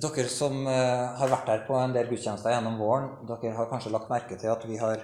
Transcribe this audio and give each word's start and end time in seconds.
Dere 0.00 0.28
som 0.32 0.62
eh, 0.70 1.16
har 1.18 1.28
vært 1.28 1.48
her 1.50 1.64
på 1.66 1.74
en 1.76 1.92
del 1.92 2.06
gudstjenester 2.08 2.54
gjennom 2.54 2.78
våren, 2.80 3.08
dere 3.28 3.50
har 3.56 3.66
kanskje 3.68 3.90
lagt 3.92 4.08
merke 4.08 4.38
til 4.40 4.48
at 4.52 4.62
vi 4.64 4.78
har 4.80 5.02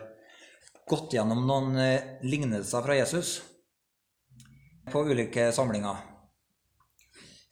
gått 0.89 1.13
gjennom 1.13 1.43
noen 1.45 1.77
eh, 1.83 2.15
lignelser 2.25 2.85
fra 2.87 2.97
Jesus 2.97 3.35
på 4.89 5.03
ulike 5.11 5.51
samlinger. 5.53 5.99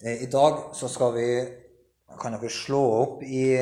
Eh, 0.00 0.22
I 0.24 0.30
dag 0.32 0.70
så 0.78 0.88
skal 0.88 1.12
vi 1.18 1.28
Kan 2.14 2.36
dere 2.36 2.48
slå 2.52 2.80
opp 2.95 3.22
i, 3.27 3.58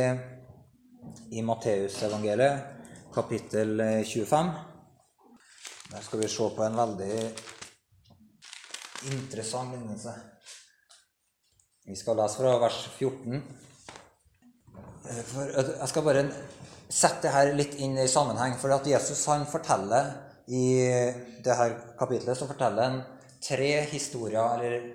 i 1.33 1.41
Matteusevangeliet, 1.41 2.83
kapittel 3.15 3.81
25. 4.05 4.51
Der 5.89 6.05
skal 6.05 6.21
vi 6.21 6.29
se 6.29 6.49
på 6.53 6.67
en 6.67 6.77
veldig 6.77 7.17
interessant 9.15 9.73
lignelse. 9.73 10.13
Vi 11.89 11.97
skal 11.97 12.21
lese 12.21 12.43
fra 12.43 12.59
vers 12.61 12.77
14. 12.99 13.41
For 15.03 15.51
jeg 15.51 15.89
skal 15.91 16.05
bare 16.07 16.27
sette 16.93 17.27
det 17.27 17.33
her 17.35 17.55
litt 17.57 17.75
inn 17.83 17.97
i 17.99 18.09
sammenheng. 18.11 18.55
For 18.61 18.75
at 18.75 18.87
Jesus 18.87 19.25
han 19.31 19.47
forteller 19.51 20.13
i 20.53 20.67
det 21.43 21.57
her 21.59 21.75
kapitlet 21.99 22.39
så 22.39 22.49
forteller 22.51 22.89
han 22.89 23.03
tre 23.43 23.73
historier 23.91 24.59
eller 24.59 24.89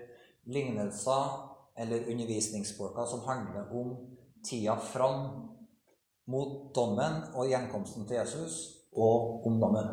lignelser 0.47 1.29
eller 1.77 2.07
undervisningsspråker 2.11 3.05
som 3.05 3.25
handler 3.27 3.71
om 3.75 3.93
tida 4.47 4.77
fram 4.91 5.27
mot 6.27 6.75
dommen 6.75 7.21
og 7.35 7.47
gjenkomsten 7.51 8.07
til 8.07 8.19
Jesus 8.21 8.57
og 8.97 9.45
om 9.47 9.59
dommen. 9.61 9.91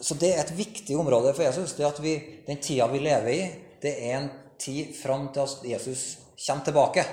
Så 0.00 0.14
det 0.20 0.34
er 0.34 0.44
et 0.44 0.56
viktig 0.56 0.96
område 0.98 1.32
for 1.34 1.42
Jesus. 1.42 1.72
det 1.72 1.86
at 1.86 2.02
vi, 2.02 2.42
Den 2.46 2.60
tida 2.60 2.86
vi 2.86 2.98
lever 2.98 3.28
i, 3.28 3.42
det 3.82 3.94
er 4.10 4.18
en 4.18 4.30
tid 4.58 4.94
fram 5.02 5.32
til 5.32 5.40
at 5.40 5.64
Jesus 5.64 6.18
kommer 6.46 6.64
tilbake. 6.64 7.04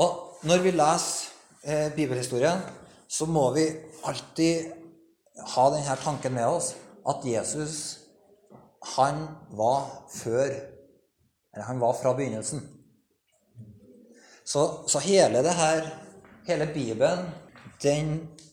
Og 0.00 0.44
når 0.48 0.62
vi 0.64 0.72
leser 0.72 1.30
eh, 1.64 1.88
bibelhistorien, 1.96 2.62
så 3.10 3.26
må 3.28 3.50
vi 3.56 3.66
alltid 4.08 4.70
ha 5.54 5.64
denne 5.74 5.96
tanken 6.00 6.34
med 6.36 6.48
oss 6.48 6.74
at 7.08 7.24
Jesus, 7.26 7.76
han 8.96 9.26
var 9.56 9.88
før 10.14 10.48
Eller 11.50 11.66
han 11.66 11.80
var 11.82 11.96
fra 11.98 12.12
begynnelsen. 12.14 12.60
Så, 14.46 14.60
så 14.86 15.00
hele 15.02 15.42
det 15.42 15.50
her, 15.58 15.88
hele 16.46 16.68
Bibelen, 16.70 17.24
den 17.82 18.12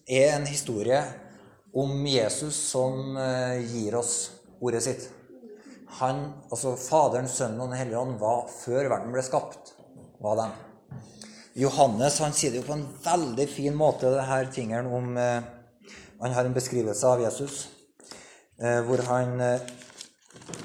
er 0.09 0.31
en 0.33 0.47
historie 0.49 1.03
om 1.77 2.07
Jesus 2.09 2.57
som 2.71 3.13
eh, 3.21 3.61
gir 3.69 3.99
oss 3.99 4.15
ordet 4.57 4.81
sitt. 4.87 5.05
Han, 5.99 6.23
altså 6.49 6.73
Faderen, 6.73 7.29
Sønnen 7.29 7.61
og 7.61 7.69
Den 7.69 7.83
hellige 7.83 8.01
ånd 8.01 8.17
var 8.21 8.47
før 8.49 8.89
verden 8.89 9.13
ble 9.13 9.23
skapt. 9.25 9.75
var 10.21 10.41
dem. 10.41 10.57
Johannes 11.57 12.19
han 12.21 12.35
sier 12.37 12.51
det 12.53 12.59
jo 12.59 12.67
på 12.67 12.75
en 12.75 12.85
veldig 13.01 13.47
fin 13.49 13.73
måte, 13.73 14.11
det 14.13 14.27
her 14.29 14.49
tingene 14.53 14.91
om 14.93 15.17
eh, 15.17 15.41
Han 16.21 16.33
har 16.33 16.45
en 16.45 16.53
beskrivelse 16.53 17.07
av 17.09 17.21
Jesus 17.21 17.55
eh, 18.61 18.81
hvor 18.85 19.01
han 19.09 19.41
eh, 19.41 19.71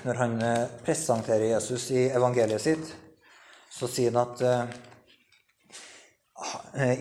Når 0.05 0.21
han 0.21 0.35
presenterer 0.85 1.55
Jesus 1.55 1.89
i 1.91 2.05
evangeliet 2.13 2.61
sitt, 2.63 2.91
så 3.73 3.89
sier 3.91 4.13
han 4.15 4.29
at 4.29 4.43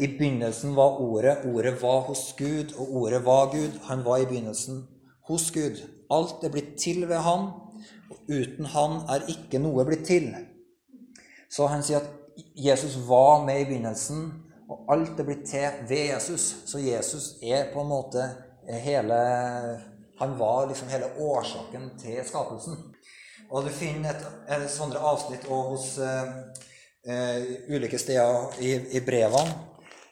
i 0.02 0.08
begynnelsen 0.08 0.74
var 0.78 0.98
Ordet, 1.04 1.44
Ordet 1.46 1.76
var 1.82 2.00
hos 2.08 2.24
Gud, 2.38 2.74
og 2.78 2.96
Ordet 3.04 3.22
var 3.26 3.52
Gud. 3.54 3.78
Han 3.90 4.06
var 4.06 4.22
i 4.22 4.26
begynnelsen 4.30 4.82
hos 5.30 5.50
Gud. 5.54 5.82
Alt 6.10 6.46
er 6.46 6.54
blitt 6.54 6.74
til 6.82 7.06
ved 7.10 7.22
Han, 7.26 7.52
og 8.10 8.32
uten 8.32 8.72
Han 8.74 8.98
er 9.14 9.30
ikke 9.36 9.62
noe 9.62 9.86
blitt 9.86 10.08
til. 10.10 10.32
Så 11.52 11.70
han 11.70 11.86
sier 11.86 12.02
at 12.02 12.21
Jesus 12.62 12.96
var 12.96 13.46
med 13.46 13.62
i 13.62 13.66
begynnelsen, 13.66 14.26
og 14.70 14.86
alt 14.94 15.20
er 15.20 15.26
blitt 15.28 15.48
til 15.50 15.82
ved 15.90 16.12
Jesus. 16.14 16.44
Så 16.70 16.80
Jesus 16.84 17.36
er 17.42 17.72
på 17.74 17.82
en 17.82 17.90
måte 17.90 18.28
hele 18.84 19.18
Han 20.22 20.36
var 20.38 20.68
liksom 20.70 20.90
hele 20.92 21.08
årsaken 21.18 21.88
til 21.98 22.20
skapelsen. 22.26 22.76
Og 23.50 23.66
du 23.66 23.70
finner 23.74 24.14
et, 24.14 24.26
et 24.54 24.68
sånt 24.70 24.94
avsnitt 24.94 25.48
hos 25.50 25.96
eh, 25.98 27.48
ulike 27.74 27.98
steder 27.98 28.62
i, 28.62 28.76
i 28.94 29.02
brevene. 29.02 29.56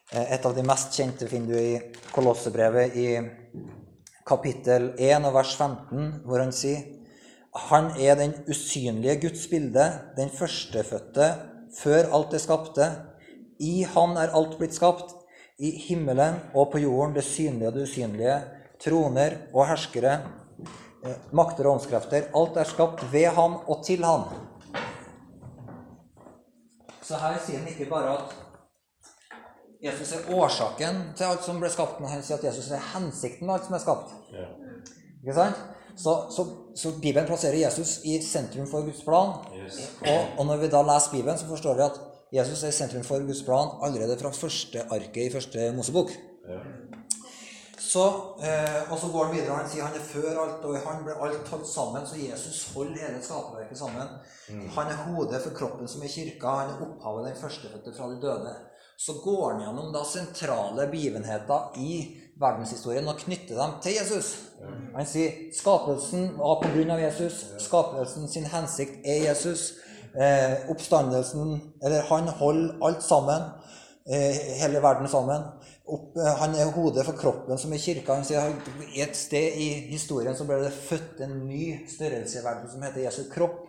Eh, 0.09 0.33
et 0.33 0.47
av 0.49 0.55
de 0.57 0.65
mest 0.65 0.97
kjente 0.97 1.29
finner 1.29 1.53
du 1.53 1.59
i 1.61 2.09
Kolossebrevet 2.15 2.97
i 2.97 3.07
kapittel 4.25 4.95
1 4.97 5.29
og 5.29 5.37
vers 5.37 5.53
15, 5.53 6.09
hvor 6.25 6.41
han 6.41 6.55
sier 6.55 6.87
Han 7.69 7.93
er 8.01 8.17
den 8.17 8.33
usynlige 8.49 9.19
Guds 9.27 9.45
bilde, 9.49 9.85
den 10.17 10.33
førstefødte 10.33 11.29
før 11.77 12.09
alt 12.15 12.33
er 12.33 12.43
skapte. 12.43 12.89
I 13.59 13.83
Han 13.83 14.17
er 14.17 14.33
alt 14.35 14.57
blitt 14.57 14.73
skapt, 14.73 15.15
i 15.59 15.73
himmelen 15.89 16.37
og 16.55 16.71
på 16.71 16.79
jorden, 16.79 17.15
det 17.15 17.25
synlige 17.27 17.67
og 17.67 17.73
det 17.75 17.87
usynlige, 17.89 18.35
troner 18.79 19.33
og 19.53 19.65
herskere, 19.67 20.13
eh, 21.03 21.17
makter 21.35 21.67
og 21.67 21.73
åndskrefter. 21.73 22.29
Alt 22.35 22.57
er 22.57 22.63
skapt 22.63 23.03
ved 23.11 23.27
Han 23.35 23.57
og 23.67 23.83
til 23.85 24.05
Han. 24.05 24.23
Så 27.03 27.17
her 27.17 27.39
sier 27.41 27.57
han 27.57 27.67
ikke 27.67 27.89
bare 27.89 28.13
at 28.13 28.35
Jesus 29.83 30.11
er 30.13 30.33
årsaken 30.35 30.97
til 31.17 31.25
alt 31.25 31.43
som 31.43 31.59
ble 31.59 31.69
skapt, 31.71 31.99
men 31.99 32.11
han 32.11 32.21
sier 32.23 32.37
at 32.37 32.43
Jesus 32.43 32.67
er 32.75 32.83
hensikten 32.93 33.47
med 33.47 33.55
alt 33.55 33.65
som 33.65 33.77
er 33.77 33.81
skapt. 33.81 34.11
Ja. 34.35 34.45
Ikke 35.23 35.33
sant? 35.33 35.61
Så, 36.03 36.13
så, 36.31 36.45
så 36.75 36.91
Bibelen 37.01 37.27
plasserer 37.27 37.59
Jesus 37.59 37.99
i 38.07 38.21
sentrum 38.23 38.67
for 38.71 38.87
Guds 38.87 39.01
plan. 39.03 39.33
Yes. 39.57 39.79
Og, 39.99 40.39
og 40.39 40.45
når 40.47 40.61
vi 40.63 40.69
da 40.71 40.83
leser 40.87 41.11
Bibelen, 41.11 41.39
så 41.39 41.49
forstår 41.49 41.75
vi 41.75 41.87
at 41.89 41.99
Jesus 42.39 42.63
er 42.63 42.71
i 42.71 42.77
sentrum 42.77 43.03
for 43.03 43.25
Guds 43.27 43.43
plan 43.43 43.73
allerede 43.83 44.15
fra 44.21 44.31
første 44.31 44.85
arket 44.95 45.25
i 45.25 45.33
første 45.33 45.71
Mosebok. 45.75 46.13
Ja. 46.47 46.61
Så, 47.79 48.05
eh, 48.45 48.91
og 48.91 48.99
så 48.99 49.07
går 49.11 49.25
han 49.25 49.35
videre 49.35 49.55
han 49.55 49.69
sier 49.69 49.87
han 49.87 49.95
er 49.97 50.03
før 50.05 50.41
alt, 50.43 50.65
og 50.67 50.75
i 50.77 50.81
han 50.83 51.03
ble 51.05 51.15
alt 51.25 51.47
holdt 51.49 51.67
sammen. 51.67 52.05
Så 52.05 52.19
Jesus 52.21 52.67
holder 52.75 53.01
hele 53.01 53.21
skaperverket 53.23 53.79
sammen. 53.79 54.11
Han 54.75 54.91
er 54.91 55.05
hodet 55.07 55.39
for 55.41 55.55
kroppen 55.57 55.89
som 55.89 56.03
er 56.05 56.11
kirka. 56.13 56.55
Han 56.61 56.73
er 56.75 56.83
opphavet 56.85 57.29
den 57.31 57.39
førstefødte 57.39 57.95
fra 57.97 58.09
de 58.11 58.19
døde. 58.21 58.53
Så 58.99 59.15
går 59.23 59.45
han 59.51 59.63
gjennom 59.63 59.93
da 59.95 60.03
sentrale 60.05 60.85
begivenheter 60.91 61.79
i 61.81 61.93
verdenshistorien 62.39 63.07
og 63.07 63.19
knytte 63.19 63.57
dem 63.57 63.75
til 63.83 63.97
Jesus. 63.99 64.31
Han 64.95 65.07
sier 65.07 65.49
skapelsen 65.55 66.33
var 66.39 66.59
på 66.61 66.71
grunn 66.73 66.91
av 66.95 67.01
Jesus. 67.01 67.45
Skapelsen 67.63 68.27
sin 68.31 68.47
hensikt 68.51 69.05
er 69.07 69.25
Jesus. 69.29 69.73
Eh, 70.09 70.69
oppstandelsen 70.73 71.59
Eller 71.85 72.01
han 72.09 72.27
holder 72.39 72.85
alt 72.85 73.03
sammen. 73.05 73.49
Eh, 74.09 74.39
hele 74.61 74.81
verden 74.81 75.07
sammen. 75.07 75.43
Opp, 75.85 76.17
eh, 76.17 76.35
han 76.41 76.55
er 76.55 76.71
hodet 76.73 77.05
for 77.05 77.17
kroppen 77.17 77.57
som 77.57 77.73
er 77.73 77.83
kirka. 77.83 78.15
Han 78.15 78.25
sier 78.25 78.55
Et 78.95 79.15
sted 79.15 79.57
i 79.57 79.69
historien 79.91 80.35
så 80.35 80.47
ble 80.47 80.63
det 80.63 80.73
født 80.73 81.21
en 81.21 81.35
ny 81.47 81.85
størrelse 81.87 82.39
i 82.39 82.45
verden 82.45 82.71
som 82.71 82.81
heter 82.81 83.05
Jesu 83.05 83.23
kropp. 83.31 83.67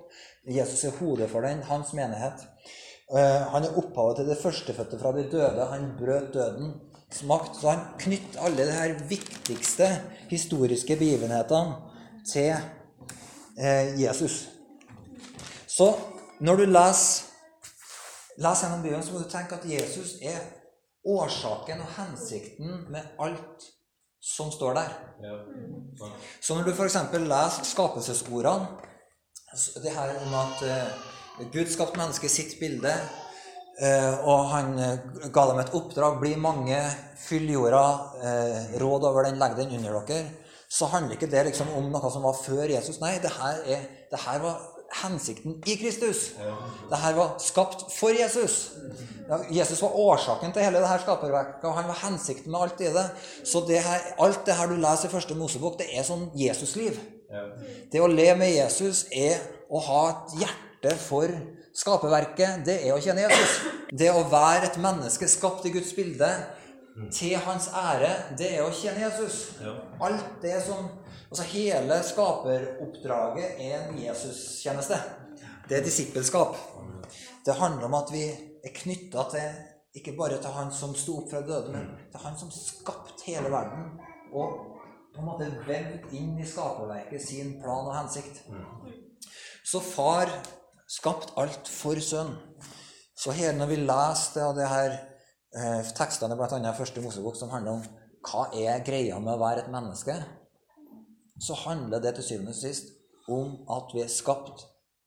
Jesus 0.48 0.84
er 0.84 0.96
hodet 0.96 1.28
for 1.30 1.44
den, 1.44 1.62
hans 1.62 1.92
menighet. 1.92 2.46
Eh, 3.12 3.42
Han 3.52 3.64
er 3.64 3.76
opphavet 3.76 4.16
til 4.16 4.30
det 4.30 4.38
førstefødte 4.38 4.98
fra 4.98 5.12
de 5.12 5.28
døde. 5.30 5.66
Han 5.66 5.92
brøt 5.98 6.34
dødens 6.34 6.89
makt. 7.28 7.60
Så 7.60 7.70
han 7.70 7.86
knytter 7.98 8.40
alle 8.44 8.66
de 8.66 8.76
her 8.76 8.94
viktigste 9.08 9.88
historiske 10.30 10.96
begivenhetene 10.96 11.74
til 12.32 12.54
eh, 13.58 14.00
Jesus. 14.00 14.48
Så 15.68 15.92
når 16.40 16.56
du 16.56 16.64
leser, 16.70 17.26
leser 18.38 18.66
gjennom 18.66 18.82
Bibelen, 18.82 19.04
så 19.04 19.12
må 19.12 19.24
du 19.24 19.30
tenke 19.30 19.58
at 19.58 19.66
Jesus 19.68 20.16
er 20.22 20.40
årsaken 21.04 21.80
og 21.80 21.92
hensikten 21.96 22.86
med 22.92 23.14
alt 23.20 23.68
som 24.22 24.52
står 24.52 24.74
der. 24.74 24.94
Så 26.40 26.54
når 26.54 26.62
du 26.68 26.72
f.eks. 26.74 26.96
leser 27.12 27.64
skapelsesordene, 27.64 28.66
det 29.82 29.90
her 29.90 30.14
om 30.26 30.34
at 30.34 30.62
eh, 30.62 31.48
Gud 31.52 31.66
skapte 31.72 31.98
mennesket 31.98 32.30
i 32.30 32.34
sitt 32.34 32.52
bilde, 32.60 32.92
og 34.28 34.50
han 34.52 34.74
eh, 34.76 34.98
ga 35.32 35.46
dem 35.48 35.62
et 35.62 35.72
oppdrag 35.76 36.18
bli 36.20 36.34
mange, 36.36 36.80
fyll 37.20 37.48
jorda, 37.48 37.84
eh, 38.20 38.74
råd 38.82 39.06
over 39.08 39.24
den, 39.24 39.38
legg 39.40 39.56
den 39.56 39.72
under 39.78 40.02
dere, 40.08 40.26
så 40.70 40.86
handler 40.92 41.16
ikke 41.16 41.30
det 41.30 41.46
liksom 41.48 41.72
om 41.74 41.88
noe 41.90 42.10
som 42.12 42.26
var 42.26 42.36
før 42.36 42.68
Jesus. 42.70 43.00
Nei, 43.00 43.16
det 43.22 43.32
her, 43.34 43.62
er, 43.64 43.86
det 44.12 44.20
her 44.22 44.42
var 44.42 44.60
hensikten 45.00 45.56
i 45.66 45.76
Kristus. 45.80 46.32
Det 46.90 46.98
her 46.98 47.16
var 47.16 47.32
skapt 47.42 47.86
for 47.94 48.14
Jesus. 48.14 48.58
Jesus 49.50 49.82
var 49.82 49.96
årsaken 49.98 50.52
til 50.52 50.66
hele 50.66 50.82
det 50.82 50.90
her 50.90 51.02
skaperverket, 51.02 51.64
og 51.64 51.74
han 51.78 51.88
var 51.90 51.98
hensikten 52.04 52.52
med 52.52 52.66
alt 52.66 52.82
i 52.84 52.92
det. 52.94 53.06
Så 53.46 53.64
det 53.66 53.80
her, 53.86 54.12
alt 54.22 54.44
det 54.46 54.58
her 54.58 54.70
du 54.70 54.76
leser 54.78 55.08
i 55.08 55.14
første 55.14 55.38
Mosebok, 55.38 55.78
det 55.80 55.88
er 55.94 56.06
sånn 56.06 56.28
Jesusliv. 56.38 56.98
Det 57.90 58.02
å 58.02 58.10
leve 58.10 58.36
med 58.42 58.52
Jesus 58.52 59.06
er 59.14 59.40
å 59.70 59.82
ha 59.86 60.02
et 60.10 60.38
hjerte 60.42 60.96
for 60.98 61.34
skaperverket. 61.76 62.64
Det 62.66 62.78
er 62.86 62.94
å 62.94 63.02
kjenne 63.02 63.26
Jesus. 63.26 63.60
Det 63.90 64.10
å 64.12 64.24
være 64.30 64.70
et 64.70 64.80
menneske 64.82 65.28
skapt 65.30 65.66
i 65.66 65.74
Guds 65.74 65.92
bilde 65.96 66.30
til 67.14 67.36
hans 67.46 67.70
ære, 67.76 68.10
det 68.38 68.50
er 68.56 68.64
å 68.66 68.74
kjenne 68.74 69.06
Jesus. 69.06 69.42
Ja. 69.62 69.76
Alt 70.04 70.42
det 70.42 70.58
som 70.66 70.90
Altså 71.30 71.44
hele 71.46 71.94
skaperoppdraget 72.02 73.60
er 73.62 73.84
en 73.84 73.98
Jesus-tjeneste. 74.02 74.96
Det 75.68 75.76
er 75.78 75.84
disippelskap. 75.84 76.56
Det 77.46 77.54
handler 77.54 77.86
om 77.86 77.94
at 77.94 78.10
vi 78.10 78.24
er 78.66 78.72
knytta 78.74 79.28
til 79.30 79.60
ikke 79.94 80.16
bare 80.18 80.40
til 80.42 80.50
han 80.54 80.72
som 80.74 80.96
sto 80.98 81.20
opp 81.20 81.30
fra 81.30 81.44
døden, 81.46 81.76
men 81.76 82.10
til 82.10 82.24
han 82.24 82.34
som 82.38 82.50
skapte 82.50 83.28
hele 83.28 83.50
verden. 83.50 83.92
Og 84.34 84.58
på 85.14 85.22
en 85.22 85.28
måte 85.28 85.46
vevd 85.68 86.10
inn 86.18 86.34
i 86.38 86.46
skaperverket 86.46 87.22
sin 87.22 87.56
plan 87.62 87.86
og 87.86 87.94
hensikt. 87.94 88.42
Så 89.62 89.78
far 89.86 90.34
skapte 90.90 91.36
alt 91.40 91.70
for 91.70 92.00
sønn. 92.02 92.34
Så 93.14 93.34
her 93.36 93.54
når 93.56 93.70
vi 93.70 93.80
leser 93.82 94.46
av 94.46 94.56
det 94.56 94.68
her 94.70 94.94
eh, 94.96 95.90
tekstene, 95.96 96.36
bl.a. 96.38 96.74
første 96.76 97.02
Mosebok, 97.04 97.36
som 97.38 97.52
handler 97.52 97.78
om 97.78 97.84
hva 98.26 98.46
er 98.56 98.82
greia 98.84 99.18
med 99.20 99.36
å 99.36 99.40
være 99.40 99.64
et 99.64 99.72
menneske, 99.72 100.16
så 101.40 101.56
handler 101.62 102.02
det 102.02 102.16
til 102.16 102.26
syvende 102.26 102.52
og 102.52 102.58
sist 102.58 102.90
om 103.30 103.54
at 103.70 103.92
vi 103.94 104.02
er 104.04 104.12
skapt 104.12 104.66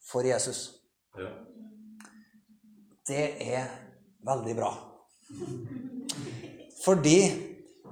for 0.09 0.25
Jesus. 0.25 0.69
Ja. 1.18 1.30
Det 3.07 3.25
er 3.44 3.68
veldig 4.25 4.56
bra. 4.57 4.71
Fordi 6.85 7.19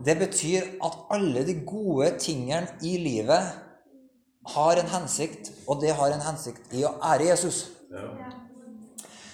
det 0.06 0.16
betyr 0.18 0.72
at 0.84 0.98
alle 1.14 1.44
de 1.46 1.58
gode 1.68 2.14
tingene 2.20 2.68
i 2.82 2.96
livet 2.98 3.52
har 4.56 4.80
en 4.80 4.90
hensikt, 4.90 5.52
og 5.68 5.82
det 5.82 5.94
har 6.00 6.16
en 6.16 6.26
hensikt 6.26 6.74
i 6.74 6.86
å 6.88 6.96
ære 7.12 7.30
Jesus. 7.30 7.66
Ja. 7.92 8.32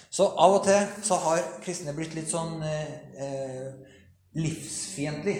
Så 0.09 0.25
av 0.27 0.55
og 0.57 0.63
til 0.65 1.03
så 1.05 1.17
har 1.21 1.43
kristne 1.61 1.93
blitt 1.97 2.15
litt 2.17 2.31
sånn 2.31 2.61
eh, 2.65 2.95
eh 3.27 3.93
livsfiendtlig 4.37 5.37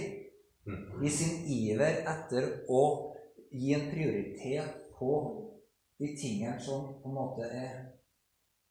mm. 0.65 1.03
i 1.05 1.09
sin 1.13 1.43
iver 1.53 1.99
etter 2.09 2.47
å 2.73 2.81
gi 3.51 3.75
en 3.75 3.91
prioritet 3.91 4.87
på 4.97 5.11
de 6.01 6.09
tingene 6.17 6.57
som 6.61 6.87
på 7.01 7.09
en 7.11 7.17
måte 7.17 7.45
er 7.45 7.75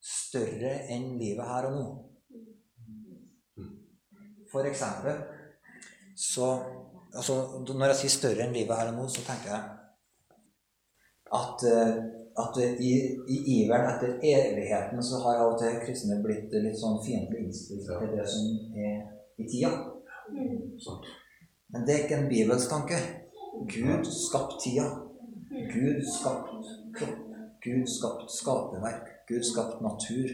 større 0.02 0.72
enn 0.94 1.14
livet 1.20 1.46
her 1.46 1.68
og 1.68 1.76
nå. 1.76 1.86
For 4.50 4.66
eksempel 4.66 5.18
så 6.16 6.46
altså, 7.12 7.34
Når 7.66 7.90
jeg 7.90 7.98
sier 8.00 8.14
større 8.14 8.46
enn 8.46 8.54
livet 8.56 8.78
her 8.78 8.92
og 8.92 9.00
nå, 9.00 9.08
så 9.12 9.24
tenker 9.26 9.52
jeg 9.52 9.85
at, 11.38 11.64
eh, 11.72 11.92
at 12.42 12.58
i, 12.62 12.92
i 13.34 13.36
iveren 13.56 13.90
etter 13.90 14.16
evigheten 14.20 15.02
så 15.02 15.20
har 15.24 15.42
av 15.42 15.54
og 15.54 15.60
til 15.60 15.78
kristne 15.84 16.20
blitt 16.24 16.52
litt 16.52 16.78
sånn 16.80 16.98
fiendtlig 17.04 17.46
innstilt 17.46 17.86
til 17.88 18.12
det 18.14 18.26
som 18.28 18.50
er 18.86 18.98
i 19.40 19.48
tida. 19.48 19.72
Men 21.72 21.86
det 21.86 21.94
er 21.94 22.04
ikke 22.04 22.20
en 22.20 22.30
bibelsk 22.30 22.70
tanke. 22.72 23.00
Gud 23.72 24.08
skapte 24.12 24.60
tida. 24.64 24.86
Gud 25.72 26.02
skapte 26.18 26.76
kropp. 26.96 27.22
Gud 27.64 27.86
skapte 27.90 28.28
skaperverk. 28.30 29.08
Gud 29.28 29.44
skapte 29.44 29.82
natur. 29.82 30.28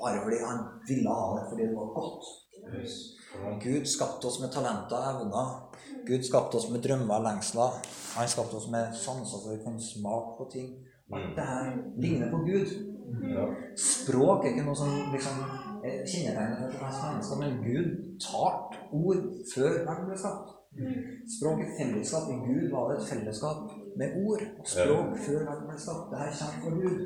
Bare 0.00 0.22
fordi 0.24 0.38
han 0.48 0.60
ville 0.88 1.16
ha 1.20 1.26
det, 1.36 1.44
fordi 1.50 1.68
det 1.68 1.76
var 1.76 1.94
godt. 2.00 2.24
Gud 3.62 3.86
skapte 3.86 4.26
oss 4.26 4.40
med 4.42 4.52
talenter 4.54 4.96
og 4.98 5.24
evner. 5.24 5.50
Gud 6.06 6.22
skapte 6.26 6.58
oss 6.58 6.70
med 6.70 6.82
drømmer 6.82 7.14
og 7.18 7.26
lengsler. 7.28 7.80
Han 8.16 8.28
skapte 8.28 8.58
oss 8.58 8.70
med 8.70 8.94
sanser 9.04 9.38
så 9.42 9.52
vi 9.52 9.62
kunne 9.64 9.82
smake 9.82 10.36
på 10.38 10.48
ting. 10.52 10.70
Alt 11.12 11.36
det 11.36 11.46
her 11.52 11.68
ligner 12.02 12.30
på 12.30 12.38
Gud. 12.46 12.68
Språk 13.76 14.44
er 14.44 14.52
ikke 14.52 14.66
noe 14.66 14.78
som 14.78 14.90
liksom 15.14 15.42
kjennetegner 15.82 16.70
for 16.76 17.06
mennesker, 17.10 17.40
men 17.42 17.60
Gud 17.66 17.88
talte 18.22 18.82
ord 19.02 19.22
før 19.54 19.70
verden 19.86 20.10
ble 20.10 20.18
skapt. 20.24 20.56
Språk 21.36 21.62
er 21.64 21.72
fellesskap. 21.78 22.28
I 22.30 22.38
Gud 22.46 22.66
var 22.74 22.90
det 22.90 23.00
et 23.00 23.08
fellesskap 23.12 23.72
med 23.98 24.08
ord 24.26 24.44
og 24.58 24.68
språk 24.74 25.16
før 25.24 25.40
verden 25.48 25.66
ble 25.70 25.78
skapt. 25.86 26.12
Det 26.12 26.20
her 26.22 26.30
kommer 26.42 26.60
fra 26.62 26.70
Gud. 26.82 26.98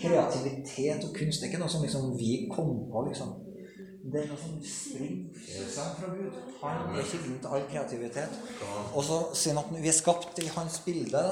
Kreativitet 0.00 1.06
og 1.06 1.14
kunst 1.18 1.42
er 1.42 1.50
ikke 1.50 1.62
noe 1.62 1.74
som 1.74 1.86
liksom 1.86 2.10
vi 2.18 2.32
kom 2.54 2.72
på. 2.92 3.06
liksom. 3.10 3.30
Det 4.00 4.22
er 4.22 4.30
noe 4.30 4.40
som 4.40 4.56
springer 4.64 5.66
seg 5.68 5.96
fra 5.98 6.10
Gud. 6.14 6.36
Han 6.62 6.94
er 6.96 7.04
kilden 7.04 7.36
til 7.42 7.52
all 7.52 7.66
kreativitet. 7.68 8.38
Og 8.96 9.04
så 9.04 9.18
sier 9.36 9.58
han 9.58 9.66
at 9.66 9.82
vi 9.82 9.90
er 9.90 9.96
skapt 9.96 10.40
i 10.40 10.48
hans 10.54 10.80
bilde. 10.86 11.24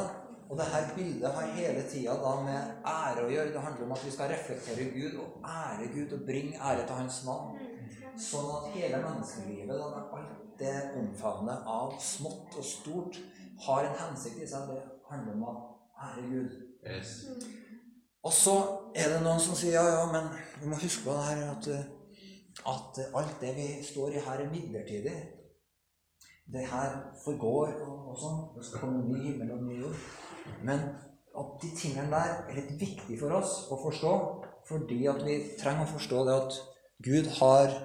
Og 0.49 0.57
dette 0.57 0.83
bildet 0.97 1.33
har 1.33 1.49
hele 1.57 1.83
tida 1.89 2.35
med 2.45 2.85
ære 2.89 3.25
å 3.25 3.33
gjøre. 3.33 3.55
Det 3.55 3.65
handler 3.65 3.89
om 3.89 3.97
at 3.97 4.05
vi 4.05 4.13
skal 4.13 4.33
reflektere 4.33 4.87
Gud 4.93 5.19
og 5.23 5.49
ære 5.49 5.89
Gud 5.95 6.15
og 6.17 6.29
bringe 6.29 6.61
ære 6.61 6.85
til 6.85 7.01
hans 7.01 7.23
navn. 7.27 7.59
Sånn 8.19 8.49
at 8.53 8.71
hele 8.77 9.03
menneskelivet, 9.05 9.83
alt 10.19 10.39
det 10.61 10.77
omfavnet 10.99 11.69
av 11.79 11.99
smått 12.03 12.57
og 12.59 12.65
stort, 12.67 13.21
har 13.67 13.89
en 13.89 14.01
hensikt 14.05 14.41
i 14.45 14.49
seg. 14.49 14.73
Det 14.73 14.81
handler 15.11 15.37
om 15.37 15.45
å 15.49 15.55
ære 16.09 16.25
Gud. 16.33 16.57
Yes. 16.85 17.21
Og 18.25 18.33
så 18.35 18.57
er 18.97 19.13
det 19.13 19.23
noen 19.25 19.41
som 19.41 19.57
sier 19.57 19.79
ja, 19.79 19.85
ja, 19.89 20.05
men 20.13 20.29
vi 20.61 20.69
må 20.69 20.81
huske 20.81 21.05
på 21.07 21.15
det 21.17 21.29
her 21.29 21.45
at 21.53 21.69
at 22.67 23.01
alt 23.15 23.41
det 23.41 23.53
vi 23.57 23.67
står 23.87 24.17
i 24.17 24.23
her, 24.25 24.45
er 24.45 24.51
midlertidig. 24.51 25.17
Det 26.53 26.65
her 26.67 26.97
forgår 27.25 27.75
og, 27.85 27.97
og 28.13 28.17
sånn. 28.19 28.41
Det 28.57 28.65
skal 28.67 28.85
komme 28.85 29.05
ny 29.05 29.21
himmel 29.27 29.53
og 29.55 29.67
ny 29.67 29.83
jord. 29.83 30.07
Men 30.65 30.87
at 31.39 31.59
de 31.63 31.71
tingene 31.77 32.09
der 32.11 32.33
er 32.49 32.57
litt 32.57 32.73
viktig 32.81 33.19
for 33.21 33.37
oss 33.39 33.69
å 33.71 33.79
forstå, 33.83 34.15
fordi 34.69 35.03
at 35.11 35.21
vi 35.27 35.37
trenger 35.61 35.85
å 35.85 35.93
forstå 35.93 36.25
det 36.29 36.39
at 36.43 36.59
Gud 37.05 37.31
har 37.39 37.77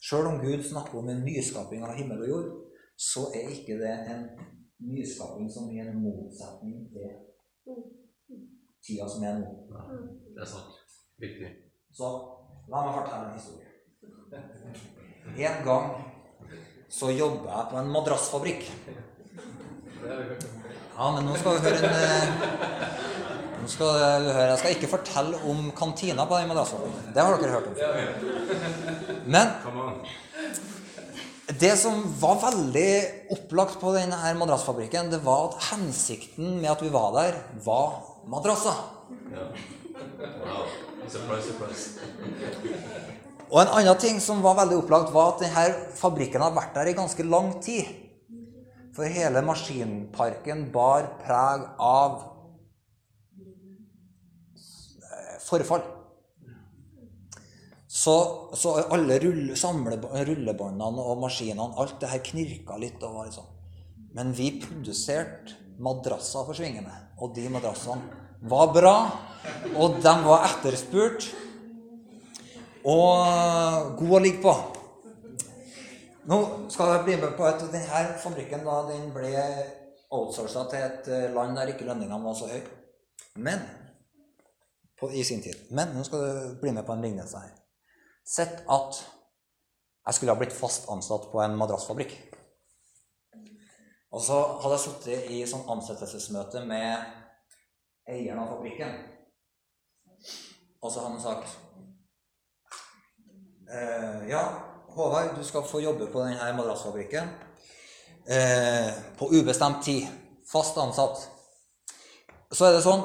Sjøl 0.00 0.30
om 0.30 0.38
Gud 0.40 0.62
snakker 0.64 0.96
om 0.96 1.10
en 1.12 1.24
nyskaping 1.26 1.82
av 1.84 1.92
himmel 1.98 2.22
og 2.24 2.30
jord, 2.30 2.52
så 2.96 3.26
er 3.36 3.50
ikke 3.52 3.76
det 3.80 3.92
en 4.08 4.22
nyskaping 4.80 5.50
som 5.52 5.68
er 5.76 5.90
en 5.90 6.00
motsetning 6.00 6.86
til 6.94 7.82
tida 8.80 9.08
som 9.08 9.26
er 9.28 9.42
nå. 9.42 9.50
Det 10.32 10.40
er 10.40 10.48
sant. 10.48 10.78
Viktig. 11.20 11.50
Så 11.92 12.08
la 12.72 12.80
meg 12.86 12.96
fortelle 12.96 13.28
en 13.28 13.36
historie. 13.36 13.69
En 14.30 15.64
gang 15.64 15.90
så 16.90 17.10
jobba 17.14 17.50
jeg 17.54 17.66
på 17.70 17.78
en 17.80 17.90
madrassfabrikk. 17.94 18.62
Ja, 20.02 21.10
men 21.14 21.26
nå 21.26 21.36
skal 21.38 21.56
du 21.56 21.60
høre 21.64 21.78
en 21.86 21.94
eh, 21.94 22.28
nå 23.60 23.68
skal 23.68 23.90
du 24.24 24.30
høre, 24.32 24.48
Jeg 24.50 24.58
skal 24.62 24.74
ikke 24.76 24.90
fortelle 24.90 25.36
om 25.50 25.70
kantina 25.76 26.24
på 26.26 26.38
den 26.40 26.50
madrassfabrikken. 26.50 27.12
Det 27.14 27.20
har 27.22 27.38
dere 27.40 27.54
hørt 27.54 27.68
om. 27.68 27.74
Men 29.26 29.46
det 31.60 31.74
som 31.78 32.02
var 32.20 32.40
veldig 32.44 32.92
opplagt 33.36 33.80
på 33.82 33.92
denne 33.96 34.34
madrassfabrikken, 34.40 35.10
det 35.12 35.20
var 35.26 35.50
at 35.50 35.60
hensikten 35.72 36.60
med 36.60 36.70
at 36.72 36.82
vi 36.84 36.90
var 36.94 37.12
der, 37.18 37.40
var 37.64 38.00
madrasser. 38.30 38.78
Wow. 39.30 40.66
Surprise, 41.10 41.46
surprise. 41.50 43.18
Og 43.50 43.58
en 43.64 43.72
annen 43.80 43.98
ting 43.98 44.20
som 44.22 44.42
var 44.44 44.58
veldig 44.60 44.78
opplagt, 44.84 45.10
var 45.14 45.32
at 45.32 45.42
denne 45.42 45.64
fabrikken 45.98 46.42
hadde 46.44 46.58
vært 46.58 46.76
der 46.76 46.90
i 46.92 46.96
ganske 46.98 47.26
lang 47.26 47.56
tid. 47.62 47.88
For 48.94 49.10
hele 49.10 49.42
maskinparken 49.46 50.68
bar 50.74 51.08
preg 51.22 51.64
av 51.82 52.20
eh, 55.02 55.34
forfall. 55.42 55.82
Så, 57.90 58.14
så 58.54 58.76
alle 58.94 59.18
rulle, 59.22 59.56
rullebåndene 60.30 61.06
og 61.10 61.18
maskinene, 61.24 61.72
alt 61.74 61.98
det 62.02 62.12
her 62.12 62.22
knirka 62.30 62.78
litt. 62.78 63.02
og 63.02 63.18
var 63.18 63.30
liksom. 63.30 63.50
Men 64.14 64.30
vi 64.34 64.52
produserte 64.62 65.58
madrasser 65.82 66.46
for 66.46 66.54
svingene. 66.54 66.94
Og 67.18 67.34
de 67.34 67.50
madrassene 67.50 68.20
var 68.50 68.70
bra, 68.72 68.96
og 69.74 69.98
de 70.02 70.12
var 70.24 70.46
etterspurt 70.46 71.26
og 72.84 73.96
god 73.98 74.16
å 74.16 74.22
ligge 74.22 74.42
på. 74.44 74.54
Nå 76.30 76.38
skal 76.70 76.94
jeg 76.94 77.04
bli 77.08 77.16
med 77.20 77.36
på 77.36 77.46
at 77.48 77.62
denne 77.72 78.02
fabrikken 78.22 78.64
da, 78.64 78.80
den 78.88 79.08
ble 79.14 79.30
outsourca 80.10 80.66
til 80.70 80.84
et 80.84 81.08
eh, 81.10 81.28
land 81.34 81.56
der 81.58 81.72
ikke 81.72 81.86
lønningene 81.88 82.22
var 82.24 82.36
så 82.38 82.48
høye. 82.50 82.64
Men 83.40 83.62
på, 85.00 85.10
i 85.10 85.24
sin 85.24 85.42
tid. 85.42 85.68
Men 85.70 85.94
nå 85.96 86.04
skal 86.06 86.24
du 86.24 86.60
bli 86.60 86.74
med 86.76 86.86
på 86.86 86.94
en 86.94 87.04
lignelse 87.04 87.40
her. 87.40 87.54
Sett 88.26 88.62
at 88.70 89.00
jeg 90.06 90.16
skulle 90.16 90.34
ha 90.34 90.40
blitt 90.40 90.56
fast 90.56 90.88
ansatt 90.92 91.30
på 91.32 91.40
en 91.42 91.56
madrassfabrikk. 91.58 92.14
Og 94.10 94.22
så 94.24 94.36
hadde 94.62 94.76
jeg 94.76 94.84
sittet 94.84 95.30
i 95.30 95.40
sånn 95.46 95.68
ansettelsesmøte 95.70 96.64
med 96.66 97.04
eieren 98.10 98.42
av 98.42 98.50
fabrikken. 98.56 98.96
Og 100.80 100.90
så 100.90 101.04
hadde 101.04 101.12
han 101.14 101.22
sagt 101.22 101.58
Eh, 103.72 104.28
ja, 104.28 104.52
Håvard, 104.86 105.28
du 105.38 105.44
skal 105.44 105.62
få 105.62 105.78
jobbe 105.80 106.08
på 106.10 106.24
denne 106.24 106.48
madrassfabrikken 106.58 107.28
eh, 108.26 108.88
på 109.18 109.28
ubestemt 109.30 109.84
tid. 109.86 110.08
Fast 110.50 110.78
ansatt. 110.82 111.20
Så 112.50 112.66
er 112.66 112.74
det 112.74 112.82
sånn 112.82 113.04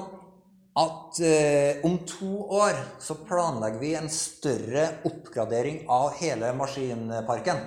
at 0.82 1.22
eh, 1.22 1.86
om 1.86 2.00
to 2.10 2.48
år 2.58 2.82
så 2.98 3.20
planlegger 3.28 3.78
vi 3.84 3.94
en 4.00 4.10
større 4.10 4.88
oppgradering 5.06 5.84
av 5.86 6.18
hele 6.18 6.50
maskinparken. 6.58 7.62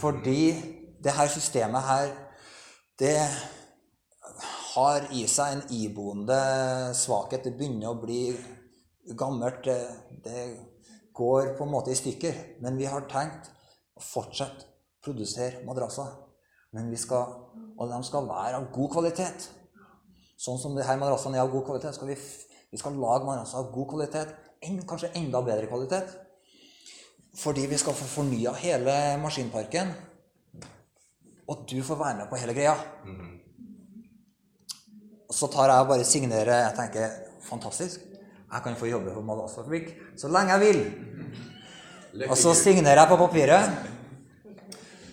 Fordi 0.00 0.56
det 1.04 1.18
her 1.20 1.28
systemet 1.28 1.84
her, 1.84 2.12
det 2.96 3.18
har 4.72 5.12
i 5.12 5.26
seg 5.28 5.58
en 5.58 5.66
iboende 5.84 6.42
svakhet. 6.96 7.44
Det 7.44 7.58
begynner 7.60 7.92
å 7.92 8.00
bli 8.00 8.30
gammelt. 9.20 9.66
Det, 9.68 9.80
det 10.24 10.71
går 11.14 11.54
på 11.58 11.64
en 11.64 11.72
måte 11.72 11.92
i 11.92 11.98
stykker. 11.98 12.38
Men 12.64 12.78
vi 12.80 12.88
har 12.88 13.08
tenkt 13.10 13.50
å 13.96 14.04
fortsette 14.04 14.66
å 14.66 15.04
produsere 15.04 15.64
madrasser. 15.66 16.12
Men 16.72 16.88
vi 16.90 17.00
skal, 17.00 17.34
og 17.76 17.90
de 17.90 17.98
skal 18.06 18.28
være 18.28 18.60
av 18.60 18.70
god 18.72 18.94
kvalitet. 18.94 19.48
Sånn 20.40 20.58
som 20.58 20.76
disse 20.76 20.96
madrassene 20.98 21.38
er 21.38 21.44
av 21.44 21.52
god 21.52 21.66
kvalitet, 21.68 21.94
skal 21.96 22.08
vi, 22.10 22.16
vi 22.72 22.80
skal 22.80 22.96
lage 22.98 23.28
madrasser 23.28 23.60
av 23.60 23.72
god 23.74 23.90
kvalitet. 23.92 24.32
En, 24.62 24.78
kanskje 24.88 25.12
enda 25.18 25.42
bedre 25.44 25.68
kvalitet. 25.70 26.16
Fordi 27.38 27.66
vi 27.68 27.78
skal 27.80 27.96
få 27.96 28.08
fornya 28.08 28.52
hele 28.60 28.96
maskinparken. 29.22 29.92
Og 31.48 31.66
du 31.68 31.78
får 31.84 32.00
være 32.00 32.18
med 32.22 32.30
på 32.30 32.40
hele 32.40 32.56
greia. 32.56 32.74
Og 35.28 35.36
så 35.36 35.48
tar 35.52 35.72
jeg 35.72 35.84
og 35.84 35.92
bare 35.92 36.08
signerer. 36.08 36.66
Jeg 36.66 36.76
tenker 36.76 37.14
fantastisk. 37.48 38.11
Jeg 38.52 38.64
kan 38.64 38.76
få 38.76 38.90
jobbe 38.90 39.14
på 39.14 39.24
malasfabrikk 39.24 39.92
så 40.20 40.28
lenge 40.28 40.52
jeg 40.52 40.60
vil. 40.60 40.80
Og 42.28 42.36
så 42.36 42.52
signerer 42.56 43.00
jeg 43.00 43.08
på 43.08 43.16
papiret. 43.16 43.70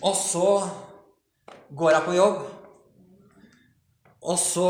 Og 0.04 0.16
så 0.16 0.48
går 1.76 1.94
jeg 1.96 2.04
på 2.04 2.16
jobb. 2.18 2.42
Og 4.20 4.36
så 4.36 4.68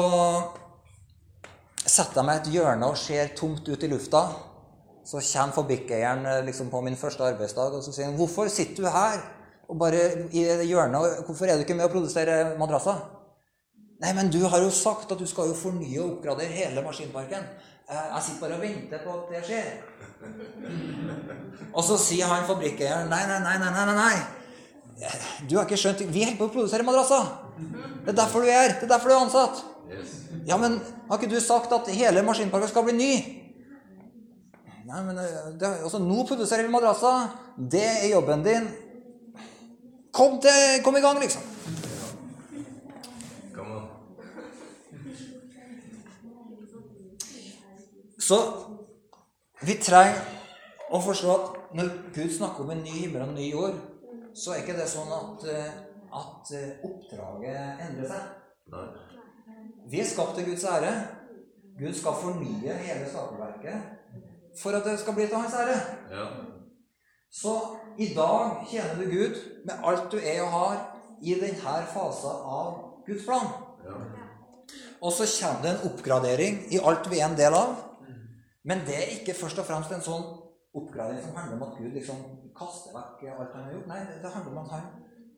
setter 1.81 2.21
jeg 2.21 2.29
meg 2.29 2.39
i 2.39 2.43
et 2.45 2.53
hjørne 2.55 2.93
og 2.93 2.99
ser 3.01 3.33
tomt 3.39 3.67
ut 3.67 3.83
i 3.83 3.91
lufta. 3.91 4.23
Så 5.11 5.19
kommer 5.33 5.57
fabrikkeieren 5.57 6.27
eh, 6.29 6.43
liksom 6.47 6.69
på 6.71 6.83
min 6.87 6.99
første 6.99 7.25
arbeidsdag 7.27 7.75
og 7.75 7.83
så 7.83 7.93
sier 7.93 8.07
han, 8.07 8.15
'Hvorfor 8.15 8.49
sitter 8.49 8.85
du 8.85 8.89
her 8.89 9.19
og 9.69 9.79
bare 9.79 10.29
i 10.31 10.45
hjørnet? 10.69 11.25
Hvorfor 11.27 11.47
er 11.47 11.57
du 11.57 11.65
ikke 11.65 11.75
med 11.75 11.89
å 11.89 11.93
produsere 11.93 12.55
madrasser?' 12.59 13.01
Nei, 14.01 14.13
men 14.17 14.31
du 14.33 14.39
har 14.49 14.63
jo 14.63 14.71
sagt 14.71 15.11
at 15.13 15.19
du 15.19 15.27
skal 15.27 15.51
jo 15.51 15.55
fornye 15.55 15.99
og 16.01 16.13
oppgradere 16.15 16.49
hele 16.49 16.83
maskinparken. 16.83 17.43
Eh, 17.91 18.07
Jeg 18.15 18.23
sitter 18.23 18.41
bare 18.45 18.59
og 18.59 18.63
venter 18.63 19.01
på 19.05 19.15
at 19.17 19.33
det 19.33 19.41
skjer. 19.49 19.71
Og 21.75 21.83
så 21.87 21.97
sier 21.99 22.29
han 22.31 22.47
fabrikkeieren 22.49 23.11
nei, 23.11 23.23
nei, 23.27 23.41
nei, 23.43 23.57
nei, 23.63 23.73
nei, 23.75 23.97
nei. 23.99 24.17
Du 25.49 25.57
har 25.57 25.65
ikke 25.65 25.79
skjønt 25.81 26.03
Vi 26.13 26.25
holder 26.27 26.37
på 26.39 26.51
å 26.51 26.53
produsere 26.53 26.85
madrasser. 26.85 27.29
Det 28.05 28.13
er 28.13 28.19
derfor 28.21 28.45
du 28.45 28.51
er 28.51 28.59
her. 28.59 28.75
Det 28.79 28.87
er 28.87 28.93
derfor 28.95 29.11
du 29.11 29.17
er 29.17 29.25
ansatt. 29.25 29.63
Ja, 30.47 30.57
men 30.61 30.79
har 31.09 31.19
ikke 31.19 31.31
du 31.33 31.41
sagt 31.43 31.73
at 31.75 31.89
hele 31.93 32.23
maskinparken 32.27 32.71
skal 32.71 32.87
bli 32.87 32.95
ny? 32.99 33.13
Nei, 34.91 35.01
men 35.07 35.19
eh, 35.23 35.51
det, 35.59 35.69
altså, 35.87 36.01
Nå 36.03 36.25
produserer 36.29 36.67
vi 36.67 36.73
madrasser. 36.73 37.31
Det 37.57 37.85
er 38.05 38.11
jobben 38.13 38.45
din. 38.47 38.69
Kom, 40.15 40.39
til, 40.43 40.81
kom 40.85 40.97
i 40.99 41.03
gang, 41.05 41.21
liksom. 41.23 41.43
Så 48.31 48.37
vi 49.67 49.75
trenger 49.83 50.21
å 50.95 51.01
forstå 51.03 51.31
at 51.35 51.55
når 51.75 51.89
Gud 52.15 52.35
snakker 52.37 52.63
om 52.63 52.69
en 52.75 52.83
ny 52.85 52.93
himmel 53.01 53.25
og 53.25 53.33
en 53.33 53.39
ny 53.41 53.49
jord, 53.51 53.81
så 54.39 54.55
er 54.55 54.63
ikke 54.63 54.77
det 54.79 54.87
sånn 54.91 55.11
at, 55.17 55.47
eh, 55.51 55.73
at 56.21 56.53
eh, 56.55 56.85
oppdraget 56.87 57.83
endrer 57.89 58.13
seg. 58.13 58.29
Nei. 58.71 58.85
Vi 59.91 60.03
er 60.03 60.07
skapt 60.07 60.39
til 60.39 60.47
Guds 60.47 60.69
ære. 60.71 60.93
Gud 61.81 61.97
skal 61.99 62.21
fornye 62.21 62.79
hele 62.85 63.11
skaperverket 63.11 64.23
for 64.61 64.79
at 64.79 64.87
det 64.87 64.95
skal 65.03 65.17
bli 65.19 65.27
til 65.27 65.41
hans 65.41 65.59
ære. 65.65 65.77
Ja. 66.15 66.29
Så 67.35 67.57
i 67.99 68.13
dag 68.15 68.63
tjener 68.71 68.95
du 69.01 69.11
Gud 69.11 69.43
med 69.67 69.83
alt 69.83 70.11
du 70.13 70.19
er 70.21 70.43
og 70.47 70.55
har, 70.55 70.81
i 71.21 71.35
denne 71.37 71.79
fasen 71.91 72.47
av 72.47 73.03
Guds 73.07 73.27
plan. 73.27 73.51
Ja. 73.85 73.99
Og 75.03 75.13
så 75.19 75.27
kommer 75.35 75.65
det 75.65 75.75
en 75.75 75.87
oppgradering 75.91 76.67
i 76.71 76.79
alt 76.79 77.11
vi 77.11 77.19
er 77.19 77.27
en 77.27 77.39
del 77.39 77.59
av. 77.59 77.90
Men 78.71 78.85
det 78.87 78.95
er 78.97 79.15
ikke 79.17 79.35
først 79.35 79.59
og 79.59 79.67
fremst 79.67 79.91
en 79.91 80.05
sånn 80.05 80.27
oppgradering 80.79 81.25
som 81.25 81.35
handler 81.35 81.57
om 81.57 81.63
at 81.67 81.79
Gud 81.81 81.95
liksom 81.97 82.21
kaster 82.55 82.95
vekk 82.95 83.25
alt 83.33 83.57
han 83.57 83.65
har 83.67 83.73
gjort. 83.75 83.89
Nei, 83.91 84.03
det 84.23 84.31
handler 84.31 84.53
om 84.53 84.61
at 84.63 84.75
han 84.77 84.85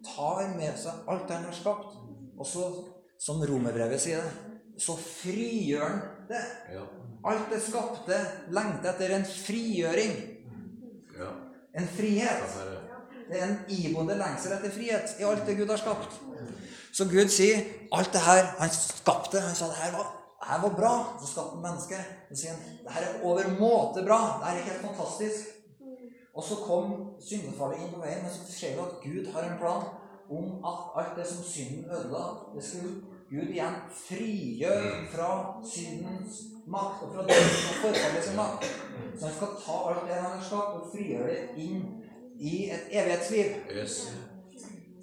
tar 0.04 0.42
med 0.58 0.76
seg 0.80 1.08
alt 1.08 1.32
han 1.32 1.46
har 1.48 1.56
skapt. 1.56 1.94
Og 2.36 2.48
så, 2.48 2.66
som 3.22 3.40
romerbrevet 3.48 4.02
sier 4.02 4.20
det, 4.20 4.58
så 4.82 4.98
frigjør 5.00 5.86
han 5.86 6.02
det. 6.28 6.42
Ja. 6.74 6.84
Alt 7.32 7.48
det 7.54 7.62
skapte 7.64 8.18
lengter 8.52 8.92
etter 8.92 9.16
en 9.16 9.24
frigjøring. 9.30 10.14
Ja. 11.16 11.32
En 11.78 11.88
frihet. 11.88 12.56
Det 13.30 13.38
er 13.38 13.46
en 13.46 13.60
iboende 13.72 14.18
lengsel 14.20 14.58
etter 14.58 14.74
frihet 14.74 15.16
i 15.20 15.24
alt 15.24 15.46
det 15.48 15.56
Gud 15.56 15.72
har 15.72 15.80
skapt. 15.80 16.20
Så 16.92 17.08
Gud 17.08 17.32
sier 17.32 17.62
alt 17.96 18.12
det 18.12 18.20
her 18.20 18.50
Han 18.58 18.72
skapte. 18.74 19.40
Han 19.40 19.56
sa 19.56 19.70
det 19.70 19.80
her 19.80 19.94
var, 19.96 20.10
det 20.42 20.50
her 20.50 20.62
var 20.62 20.74
bra. 20.76 20.94
Så 21.20 21.26
skapte 21.30 21.54
han 21.54 21.62
mennesket. 21.62 22.14
Så 22.28 22.36
sier 22.40 22.54
han 22.56 22.78
det 22.82 22.94
her 22.96 23.08
er 23.08 23.24
overmåte 23.30 24.02
bra. 24.06 24.20
Det 24.40 24.48
her 24.50 24.58
er 24.58 24.70
helt 24.70 24.86
fantastisk. 24.88 25.52
Og 26.34 26.44
så 26.44 26.56
kom 26.66 26.92
syndefallet 27.20 27.78
inn 27.78 27.92
på 27.92 28.00
veien, 28.02 28.22
men 28.24 28.32
så 28.32 28.46
ser 28.48 28.74
vi 28.74 28.82
at 28.82 29.02
Gud 29.04 29.28
har 29.34 29.46
en 29.46 29.58
plan 29.60 29.84
om 30.32 30.64
at 30.64 30.78
alt 30.98 31.18
det 31.18 31.26
som 31.28 31.44
synden 31.44 31.84
ødela, 31.84 32.24
det 32.54 32.64
skulle 32.64 32.92
Gud 33.30 33.52
igjen 33.52 33.76
frigjøre 34.08 34.92
fra 35.12 35.28
syndens 35.74 36.40
makt 36.66 37.04
og 37.04 37.14
fra 37.14 37.22
dødens 37.28 37.62
forfallet 37.68 38.00
forfallets 38.00 38.34
makt. 38.36 38.66
Så 39.18 39.26
han 39.26 39.34
skal 39.36 39.54
ta 39.66 39.76
alt 39.90 40.08
det 40.08 40.18
han 40.24 40.38
har 40.38 40.44
skapt, 40.48 40.74
og 40.80 40.90
frigjøre 40.94 41.28
det 41.28 41.64
inn 41.66 41.86
i 42.40 42.70
et 42.72 42.90
evighetsliv. 42.90 43.54
Yes. 43.76 44.00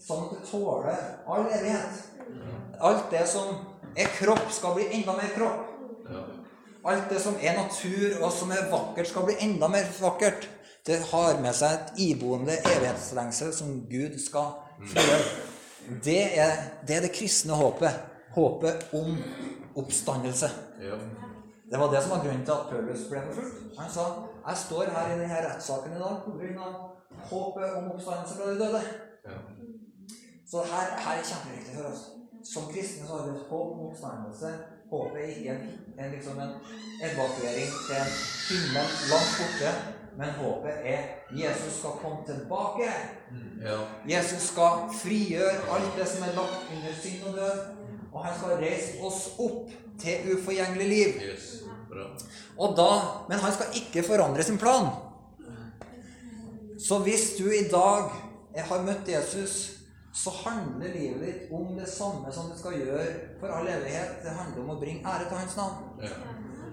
Sånn 0.01 0.25
at 0.25 0.35
det 0.35 0.45
tåler 0.49 1.01
all 1.29 1.45
evighet. 1.45 2.05
Alt 2.81 3.11
det 3.13 3.25
som 3.29 3.68
er 3.95 4.11
kropp, 4.19 4.51
skal 4.51 4.75
bli 4.77 4.87
enda 4.99 5.15
mer 5.17 5.33
kropp. 5.35 5.75
Alt 6.89 7.09
det 7.11 7.19
som 7.21 7.35
er 7.41 7.57
natur, 7.57 8.15
og 8.23 8.31
som 8.33 8.51
er 8.55 8.69
vakkert, 8.71 9.07
skal 9.07 9.27
bli 9.27 9.35
enda 9.43 9.67
mer 9.67 9.87
vakkert. 9.99 10.47
Det 10.87 11.01
har 11.11 11.41
med 11.43 11.53
seg 11.53 11.75
et 11.75 11.99
iboende 12.07 12.55
evighetslengsel 12.75 13.51
som 13.53 13.73
Gud 13.89 14.15
skal 14.21 14.53
frigjøre. 14.79 15.47
Det 16.05 16.21
er, 16.39 16.55
det 16.87 16.95
er 16.95 17.05
det 17.05 17.11
kristne 17.13 17.57
håpet. 17.57 18.05
Håpet 18.35 18.93
om 18.93 19.17
oppstandelse. 19.75 20.49
Det 21.71 21.79
var 21.79 21.91
det 21.91 22.01
som 22.03 22.11
var 22.11 22.23
grunnen 22.23 22.45
til 22.45 22.51
at 22.55 22.69
Paulus 22.69 23.05
ble 23.09 23.21
forfulgt. 23.27 23.57
Han 23.77 23.91
sa 23.93 24.05
jeg 24.47 24.57
står 24.65 24.93
her 24.95 25.11
i 25.11 25.19
denne 25.19 25.41
rettssaken 25.45 25.97
i 25.97 25.99
dag 26.01 26.23
pga. 26.25 26.69
håpet 27.29 27.75
om 27.77 27.91
oppstandelse 27.91 28.35
fra 28.35 28.49
de 28.49 28.59
døde. 28.59 28.81
Ja. 29.25 29.37
Så 30.51 30.63
her, 30.71 30.95
her 31.05 31.19
er 31.19 31.27
kjempeviktig 31.31 31.75
for 31.75 31.91
oss. 31.91 32.18
Som 32.43 32.67
kristne 32.73 33.07
så 33.07 33.17
har 33.17 33.27
vi 33.27 33.37
et 33.37 33.47
håp 33.49 33.71
om 33.73 33.87
oppstandelse. 33.89 34.51
Håpet 34.89 35.21
er 35.21 35.31
ikke 35.33 35.55
en, 35.55 35.65
en, 35.99 36.11
liksom 36.11 36.39
en 36.39 36.53
evakuering 37.05 37.73
til 37.87 37.97
en 37.99 38.13
himmel 38.49 38.93
langt 39.11 39.33
borte, 39.39 39.73
men 40.17 40.31
håpet 40.39 40.85
er 40.93 41.03
Jesus 41.35 41.79
skal 41.79 41.99
komme 42.01 42.23
tilbake. 42.27 42.87
Ja. 43.61 43.77
Jesus 44.07 44.49
skal 44.53 44.87
frigjøre 45.01 45.67
alt 45.75 45.99
det 45.99 46.07
som 46.09 46.25
er 46.25 46.33
lagt 46.39 46.71
under 46.75 46.95
synd 47.01 47.27
og 47.29 47.37
død, 47.37 47.59
og 48.13 48.25
han 48.25 48.39
skal 48.39 48.63
reise 48.63 49.03
oss 49.05 49.21
opp 49.37 49.69
til 50.01 50.33
uforgjengelig 50.33 50.87
liv. 50.87 51.21
Yes. 51.31 51.51
Bra. 51.89 52.07
Og 52.57 52.73
da, 52.77 52.89
men 53.29 53.39
han 53.43 53.53
skal 53.53 53.77
ikke 53.81 54.07
forandre 54.07 54.43
sin 54.43 54.57
plan. 54.57 54.89
Så 56.79 56.99
hvis 57.03 57.33
du 57.37 57.49
i 57.51 57.67
dag 57.71 58.09
har 58.55 58.83
møtt 58.83 59.07
Jesus, 59.07 59.78
så 60.19 60.31
handler 60.43 60.91
livet 60.93 61.21
ditt 61.23 61.51
om 61.55 61.77
det 61.77 61.87
samme 61.87 62.31
som 62.35 62.49
det 62.51 62.57
skal 62.59 62.75
gjøre 62.75 63.05
for 63.39 63.53
all 63.55 63.67
evighet. 63.71 64.17
Det 64.23 64.33
handler 64.35 64.63
om 64.65 64.73
å 64.73 64.79
bringe 64.81 65.05
ære 65.07 65.29
til 65.29 65.39
hans 65.39 65.55
navn. 65.55 65.77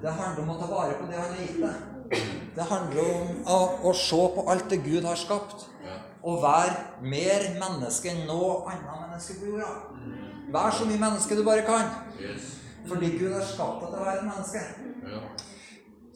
Det 0.03 0.15
handler 0.19 0.43
om 0.43 0.50
å 0.50 0.57
ta 0.59 0.67
vare 0.71 0.97
på 0.99 1.07
det 1.11 1.21
han 1.21 1.35
har 1.35 1.45
gitt 1.45 1.61
deg. 1.62 2.25
Det 2.57 2.67
handler 2.67 3.12
om 3.12 3.31
å, 3.53 3.59
å 3.87 3.93
se 3.99 4.19
på 4.35 4.45
alt 4.50 4.67
det 4.71 4.81
Gud 4.83 5.07
har 5.07 5.19
skapt, 5.21 5.67
og 6.26 6.43
være 6.43 7.07
mer 7.07 7.47
menneske 7.61 8.11
enn 8.11 8.25
noe 8.26 8.65
annet 8.73 8.88
menneske 8.88 9.38
på 9.38 9.53
jorda. 9.53 9.71
Vær 10.55 10.75
så 10.75 10.87
mye 10.88 11.03
menneske 11.03 11.38
du 11.38 11.45
bare 11.47 11.67
kan, 11.67 11.95
fordi 12.87 13.12
Gud 13.19 13.35
har 13.35 13.47
skapt 13.47 13.85
deg 13.85 13.95
til 13.95 14.03
å 14.03 14.09
være 14.09 14.25
et 14.25 14.29
menneske. 14.31 14.65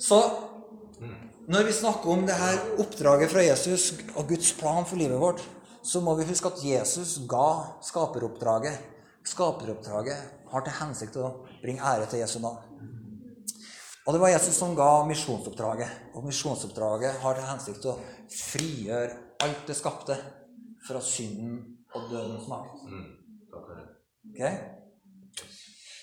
Så 0.00 0.20
når 1.50 1.70
vi 1.70 1.78
snakker 1.78 2.10
om 2.10 2.26
det 2.26 2.38
her 2.38 2.60
oppdraget 2.82 3.30
fra 3.30 3.46
Jesus 3.46 3.90
og 4.14 4.28
Guds 4.30 4.52
plan 4.58 4.86
for 4.86 4.98
livet 4.98 5.18
vårt, 5.20 5.42
så 5.82 6.00
må 6.04 6.14
vi 6.18 6.28
huske 6.28 6.50
at 6.50 6.64
Jesus 6.64 7.18
ga 7.28 7.76
skaperoppdraget. 7.84 8.80
Skaperoppdraget 9.26 10.50
har 10.50 10.64
til 10.66 10.76
hensikt 10.80 11.16
å 11.20 11.30
bringe 11.62 11.84
ære 11.84 12.08
til 12.10 12.22
Jesu 12.22 12.38
navn. 12.42 12.66
Og 14.06 14.16
det 14.16 14.20
var 14.22 14.32
Jesus 14.32 14.56
som 14.58 14.74
ga 14.74 15.04
misjonsoppdraget. 15.06 16.12
Og 16.16 16.24
misjonsoppdraget 16.26 17.20
har 17.22 17.36
til 17.36 17.48
hensikt 17.48 17.88
å 17.88 17.98
frigjøre 18.32 19.16
alt 19.44 19.64
det 19.68 19.76
skapte 19.78 20.16
fra 20.86 21.00
synden 21.04 21.60
og 21.94 22.10
dødens 22.10 22.48
makt. 22.50 22.84
Mm. 22.88 23.08
Takk 23.52 23.66
for 23.66 23.78
det. 23.78 23.88
Ok? 24.30 24.78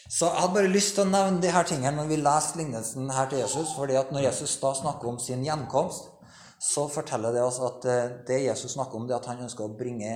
Så 0.08 0.30
jeg 0.30 0.40
hadde 0.40 0.56
bare 0.56 0.72
lyst 0.72 0.96
til 0.96 1.04
å 1.04 1.12
nevne 1.12 1.42
de 1.44 1.52
her 1.52 1.66
tingene 1.68 1.98
når 1.98 2.08
vi 2.12 2.20
leser 2.22 2.62
lignelsen 2.62 3.10
her 3.12 3.28
til 3.28 3.42
Jesus. 3.44 3.74
fordi 3.76 3.98
at 4.00 4.12
når 4.12 4.30
Jesus 4.30 4.56
da 4.62 4.72
snakker 4.74 5.10
om 5.10 5.20
sin 5.20 5.44
gjenkomst, 5.44 6.08
så 6.60 6.88
forteller 6.90 7.36
det 7.36 7.44
oss 7.46 7.60
at 7.64 7.86
eh, 7.86 8.10
det 8.28 8.42
Jesus 8.46 8.74
snakker 8.74 8.98
om, 8.98 9.08
det 9.08 9.16
er 9.16 9.22
at 9.22 9.30
han 9.32 9.46
ønsker 9.46 9.68
å 9.68 9.78
bringe 9.78 10.14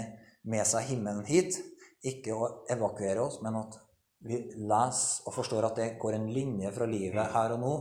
med 0.50 0.68
seg 0.68 0.90
himmelen 0.90 1.26
hit. 1.28 1.60
Ikke 2.02 2.34
å 2.34 2.50
evakuere 2.72 3.22
oss, 3.22 3.40
men 3.46 3.60
at 3.60 3.78
vi 4.26 4.40
leser 4.58 5.28
og 5.30 5.36
forstår 5.36 5.68
at 5.68 5.78
det 5.78 5.90
går 6.02 6.18
en 6.18 6.30
linje 6.34 6.72
fra 6.74 6.88
livet 6.90 7.34
her 7.34 7.56
og 7.56 7.62
nå 7.62 7.74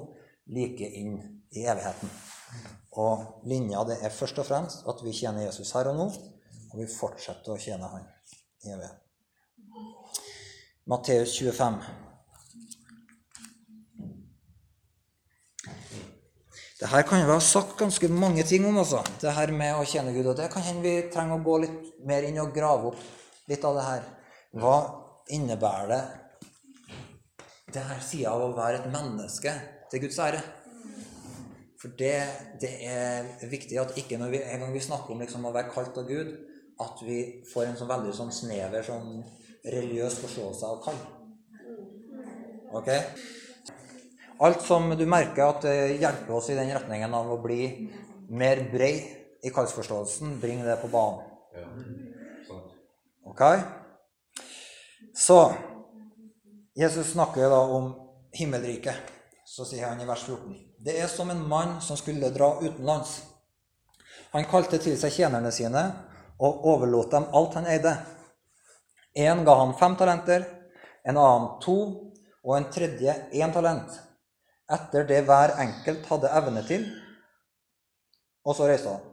like 0.52 0.88
inn 1.00 1.16
i 1.56 1.64
evigheten. 1.68 2.12
Og 3.00 3.46
linja 3.48 3.84
det 3.88 4.00
er 4.04 4.12
først 4.12 4.40
og 4.42 4.48
fremst 4.48 4.88
at 4.88 5.04
vi 5.04 5.14
tjener 5.14 5.46
Jesus 5.46 5.72
her 5.76 5.92
og 5.92 5.98
nå, 6.00 6.08
og 6.70 6.76
vi 6.80 6.88
fortsetter 6.90 7.54
å 7.54 7.60
tjene 7.60 7.88
Han 7.92 8.06
i 8.64 8.72
evigheten. 8.74 9.06
Matteus 10.90 11.36
25. 11.38 12.09
Det 16.80 16.88
her 16.88 17.02
kan 17.04 17.26
ha 17.28 17.34
sagt 17.44 17.74
ganske 17.76 18.08
mange 18.08 18.42
ting 18.48 18.64
om, 18.64 18.78
altså. 18.80 19.02
Det 19.20 19.34
her 19.36 19.50
med 19.52 19.76
å 19.76 19.84
tjene 19.84 20.14
Gud. 20.14 20.30
Og 20.32 20.36
det 20.38 20.46
kan 20.52 20.64
hende 20.64 20.80
vi 20.80 21.10
trenger 21.12 21.36
å 21.36 21.44
gå 21.44 21.58
litt 21.66 21.90
mer 22.08 22.24
inn 22.24 22.40
og 22.40 22.54
grave 22.56 22.94
opp 22.94 23.02
litt 23.50 23.66
av 23.68 23.76
det 23.76 23.84
her. 23.84 24.06
Hva 24.56 24.76
innebærer 25.36 25.90
det 25.92 26.00
det 27.74 27.82
her 27.86 28.00
sida 28.02 28.32
av 28.32 28.46
å 28.46 28.54
være 28.56 28.80
et 28.80 28.88
menneske 28.94 29.52
til 29.92 30.02
Guds 30.06 30.18
ære? 30.24 30.40
For 31.80 31.92
det, 32.00 32.16
det 32.64 32.72
er 32.88 33.28
viktig 33.52 33.76
at 33.80 33.92
ikke 34.00 34.16
når 34.20 34.32
vi, 34.32 34.40
en 34.40 34.64
gang 34.64 34.72
vi 34.72 34.82
snakker 34.84 35.14
om 35.14 35.20
liksom 35.20 35.44
å 35.48 35.52
være 35.52 35.72
kalt 35.74 36.00
av 36.00 36.08
Gud, 36.08 36.32
at 36.80 37.04
vi 37.04 37.20
får 37.52 37.68
en 37.68 37.76
sånn 37.76 37.92
veldig 37.92 38.16
sånn 38.16 38.32
snever 38.32 38.84
sånn 38.88 39.20
religiøs 39.68 40.16
forståelse 40.24 40.72
av 40.72 40.80
kall. 40.88 41.00
Ok? 42.80 42.90
Alt 44.40 44.62
som 44.64 44.88
du 44.96 45.04
merker 45.06 45.44
at 45.44 45.66
hjelper 46.00 46.32
oss 46.32 46.48
i 46.48 46.56
den 46.56 46.70
retningen 46.72 47.12
av 47.14 47.28
å 47.28 47.40
bli 47.42 47.90
mer 48.32 48.62
brei 48.72 48.94
i 49.44 49.50
kallsforståelsen, 49.52 50.38
bring 50.40 50.62
det 50.64 50.78
på 50.80 50.88
banen. 50.88 51.26
Ok? 53.28 53.42
Så 55.14 55.52
Jesus 56.74 57.12
snakker 57.12 57.50
da 57.52 57.60
om 57.60 57.92
himmelriket. 58.32 58.94
Så 59.44 59.64
sier 59.66 59.88
han 59.88 60.00
i 60.00 60.06
vers 60.08 60.22
14.: 60.24 60.56
Det 60.78 60.96
er 61.00 61.08
som 61.10 61.30
en 61.30 61.48
mann 61.48 61.80
som 61.84 61.96
skulle 61.96 62.30
dra 62.30 62.54
utenlands. 62.62 63.22
Han 64.32 64.46
kalte 64.48 64.78
til 64.78 64.96
seg 64.98 65.12
tjenerne 65.12 65.50
sine 65.52 65.82
og 66.38 66.64
overlot 66.72 67.10
dem 67.10 67.26
alt 67.34 67.56
han 67.58 67.66
eide. 67.66 67.96
En 69.14 69.44
ga 69.44 69.56
han 69.58 69.74
fem 69.78 69.96
talenter, 69.98 70.46
en 71.04 71.18
annen 71.18 71.48
to, 71.60 71.76
og 72.44 72.56
en 72.56 72.70
tredje 72.72 73.14
én 73.36 73.52
talent, 73.52 73.90
etter 74.72 75.06
det 75.08 75.22
hver 75.28 75.56
enkelt 75.62 76.06
hadde 76.10 76.32
evne 76.40 76.64
til. 76.66 76.86
Og 78.46 78.56
så 78.56 78.68
reiste 78.70 78.92
han. 78.92 79.06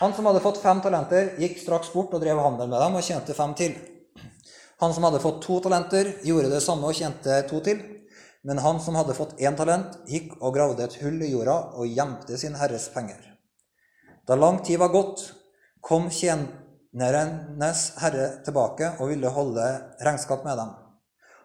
Han 0.00 0.14
som 0.14 0.26
hadde 0.26 0.42
fått 0.42 0.58
fem 0.62 0.80
talenter, 0.82 1.34
gikk 1.38 1.60
straks 1.62 1.92
bort 1.94 2.14
og 2.16 2.22
drev 2.24 2.40
handel 2.42 2.70
med 2.70 2.80
dem 2.82 2.96
og 2.98 3.04
tjente 3.06 3.36
fem 3.36 3.54
til. 3.58 3.76
Han 4.82 4.94
som 4.94 5.06
hadde 5.06 5.22
fått 5.22 5.44
to 5.44 5.60
talenter, 5.62 6.16
gjorde 6.26 6.50
det 6.50 6.62
samme 6.64 6.90
og 6.90 6.98
tjente 6.98 7.38
to 7.50 7.60
til. 7.64 7.78
Men 8.44 8.60
han 8.60 8.80
som 8.82 8.98
hadde 8.98 9.14
fått 9.16 9.38
én 9.40 9.56
talent, 9.56 9.94
gikk 10.10 10.34
og 10.40 10.56
gravde 10.56 10.84
et 10.84 10.98
hull 11.00 11.22
i 11.24 11.30
jorda 11.30 11.56
og 11.78 11.88
gjemte 11.88 12.36
sin 12.40 12.58
herres 12.60 12.90
penger. 12.92 13.22
Da 14.26 14.36
lang 14.36 14.60
tid 14.66 14.82
var 14.82 14.92
gått, 14.92 15.22
kom 15.84 16.10
tjenernes 16.12 17.84
herre 18.02 18.28
tilbake 18.44 18.96
og 18.98 19.14
ville 19.14 19.32
holde 19.32 19.68
regnskap 20.04 20.44
med 20.44 20.60
dem. 20.60 20.74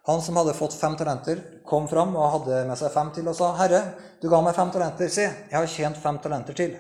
Han 0.10 0.22
som 0.22 0.36
hadde 0.36 0.54
fått 0.54 0.74
fem 0.74 0.96
talenter, 0.98 1.38
kom 1.66 1.88
fram 1.88 2.16
og 2.18 2.32
hadde 2.34 2.64
med 2.66 2.78
seg 2.80 2.90
fem 2.90 3.12
til 3.14 3.28
og 3.30 3.36
sa, 3.38 3.52
'Herre, 3.54 3.82
du 4.22 4.26
ga 4.30 4.40
meg 4.42 4.56
fem 4.58 4.72
talenter. 4.74 5.08
Se, 5.08 5.22
jeg 5.22 5.54
har 5.54 5.68
tjent 5.70 5.98
fem 6.02 6.18
talenter 6.18 6.54
til.' 6.58 6.74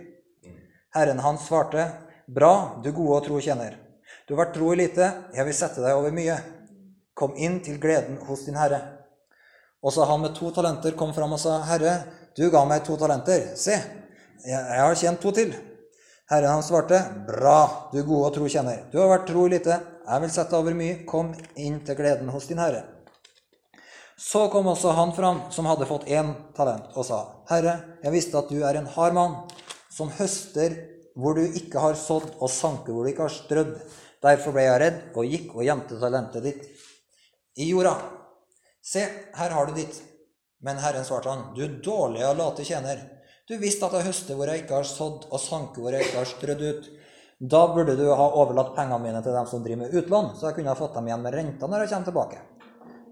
Herren 0.96 1.20
hans 1.20 1.46
svarte, 1.46 1.92
'Bra, 2.26 2.82
du 2.84 2.92
gode 2.92 3.20
og 3.20 3.24
tro 3.28 3.38
tjener. 3.40 3.78
Du 4.26 4.34
har 4.34 4.48
vært 4.48 4.56
tro 4.56 4.74
i 4.74 4.82
lite, 4.82 5.12
jeg 5.36 5.46
vil 5.46 5.54
sette 5.54 5.86
deg 5.86 5.94
over 5.94 6.12
mye. 6.12 6.40
Kom 7.14 7.38
inn 7.38 7.62
til 7.62 7.78
gleden 7.78 8.18
hos 8.26 8.46
din 8.50 8.58
herre.' 8.58 8.82
Og 9.84 9.94
så 9.94 10.10
han 10.10 10.22
med 10.22 10.34
to 10.36 10.50
talenter 10.50 10.98
kom 10.98 11.14
fram 11.14 11.34
og 11.34 11.40
sa, 11.40 11.62
'Herre, 11.62 12.04
du 12.36 12.50
ga 12.50 12.66
meg 12.66 12.84
to 12.84 12.98
talenter. 12.98 13.56
Se, 13.56 13.78
jeg 14.46 14.82
har 14.82 14.96
tjent 14.96 15.22
to 15.22 15.32
til.' 15.32 15.54
Herren 16.32 16.50
hans 16.50 16.66
svarte, 16.66 17.06
'Bra, 17.28 17.90
du 17.94 18.04
gode 18.04 18.26
og 18.26 18.34
tro 18.34 18.48
tjener. 18.48 18.90
Du 18.92 18.98
har 18.98 19.20
vært 19.20 19.28
tro 19.28 19.46
i 19.46 19.50
lite, 19.50 19.82
jeg 20.10 20.22
vil 20.22 20.32
sette 20.32 20.50
deg 20.50 20.60
over 20.60 20.74
mye. 20.74 21.06
Kom 21.06 21.36
inn 21.56 21.86
til 21.86 21.96
gleden 21.96 22.30
hos 22.30 22.48
din 22.48 22.58
herre.' 22.58 22.99
Så 24.20 24.50
kom 24.52 24.68
også 24.68 24.92
han 24.98 25.14
fram 25.16 25.46
som 25.56 25.68
hadde 25.70 25.88
fått 25.88 26.10
én 26.12 26.34
talent, 26.56 26.92
og 26.96 27.06
sa, 27.08 27.20
'Herre, 27.48 27.76
jeg 28.04 28.12
visste 28.12 28.38
at 28.38 28.50
du 28.50 28.60
er 28.64 28.76
en 28.76 28.90
hard 28.96 29.14
mann, 29.14 29.36
som 29.90 30.12
høster 30.12 30.76
hvor 31.16 31.36
du 31.36 31.46
ikke 31.46 31.80
har 31.80 31.96
sådd, 31.96 32.36
og 32.40 32.50
sanker 32.52 32.94
hvor 32.94 33.04
du 33.04 33.14
ikke 33.14 33.28
har 33.28 33.36
strødd. 33.36 33.78
Derfor 34.22 34.52
ble 34.52 34.66
jeg 34.66 34.82
redd 34.82 35.00
og 35.16 35.26
gikk 35.26 35.56
og 35.56 35.64
gjemte 35.64 36.00
talentet 36.02 36.44
ditt 36.44 36.68
i 37.56 37.70
jorda. 37.72 37.96
Se, 38.84 39.06
her 39.36 39.56
har 39.56 39.66
du 39.66 39.74
ditt. 39.74 40.02
Men 40.62 40.78
Herren 40.84 41.06
svarte 41.08 41.32
han, 41.32 41.56
'Du 41.56 41.80
dårlige 41.80 42.28
og 42.28 42.38
late 42.38 42.66
tjener. 42.68 43.00
Du 43.48 43.58
visste 43.58 43.86
at 43.86 43.94
jeg 43.94 44.12
høster 44.12 44.36
hvor 44.36 44.48
jeg 44.48 44.64
ikke 44.64 44.76
har 44.76 44.84
sådd, 44.84 45.32
og 45.32 45.40
sanker 45.40 45.82
hvor 45.82 45.96
jeg 45.96 46.02
ikke 46.06 46.18
har 46.18 46.34
strødd 46.36 46.62
ut.' 46.62 46.90
Da 47.40 47.68
burde 47.72 47.96
du 47.96 48.10
ha 48.12 48.32
overlatt 48.36 48.76
pengene 48.76 49.00
mine 49.00 49.24
til 49.24 49.32
dem 49.32 49.48
som 49.48 49.64
driver 49.64 49.86
med 49.86 49.94
utlån, 49.96 50.36
så 50.36 50.50
jeg 50.50 50.56
kunne 50.56 50.76
ha 50.76 50.76
fått 50.76 50.94
dem 50.94 51.08
igjen 51.08 51.22
med 51.24 51.34
renta 51.34 51.68
når 51.68 51.86
jeg 51.86 51.90
kommer 51.90 52.12
tilbake. 52.12 52.59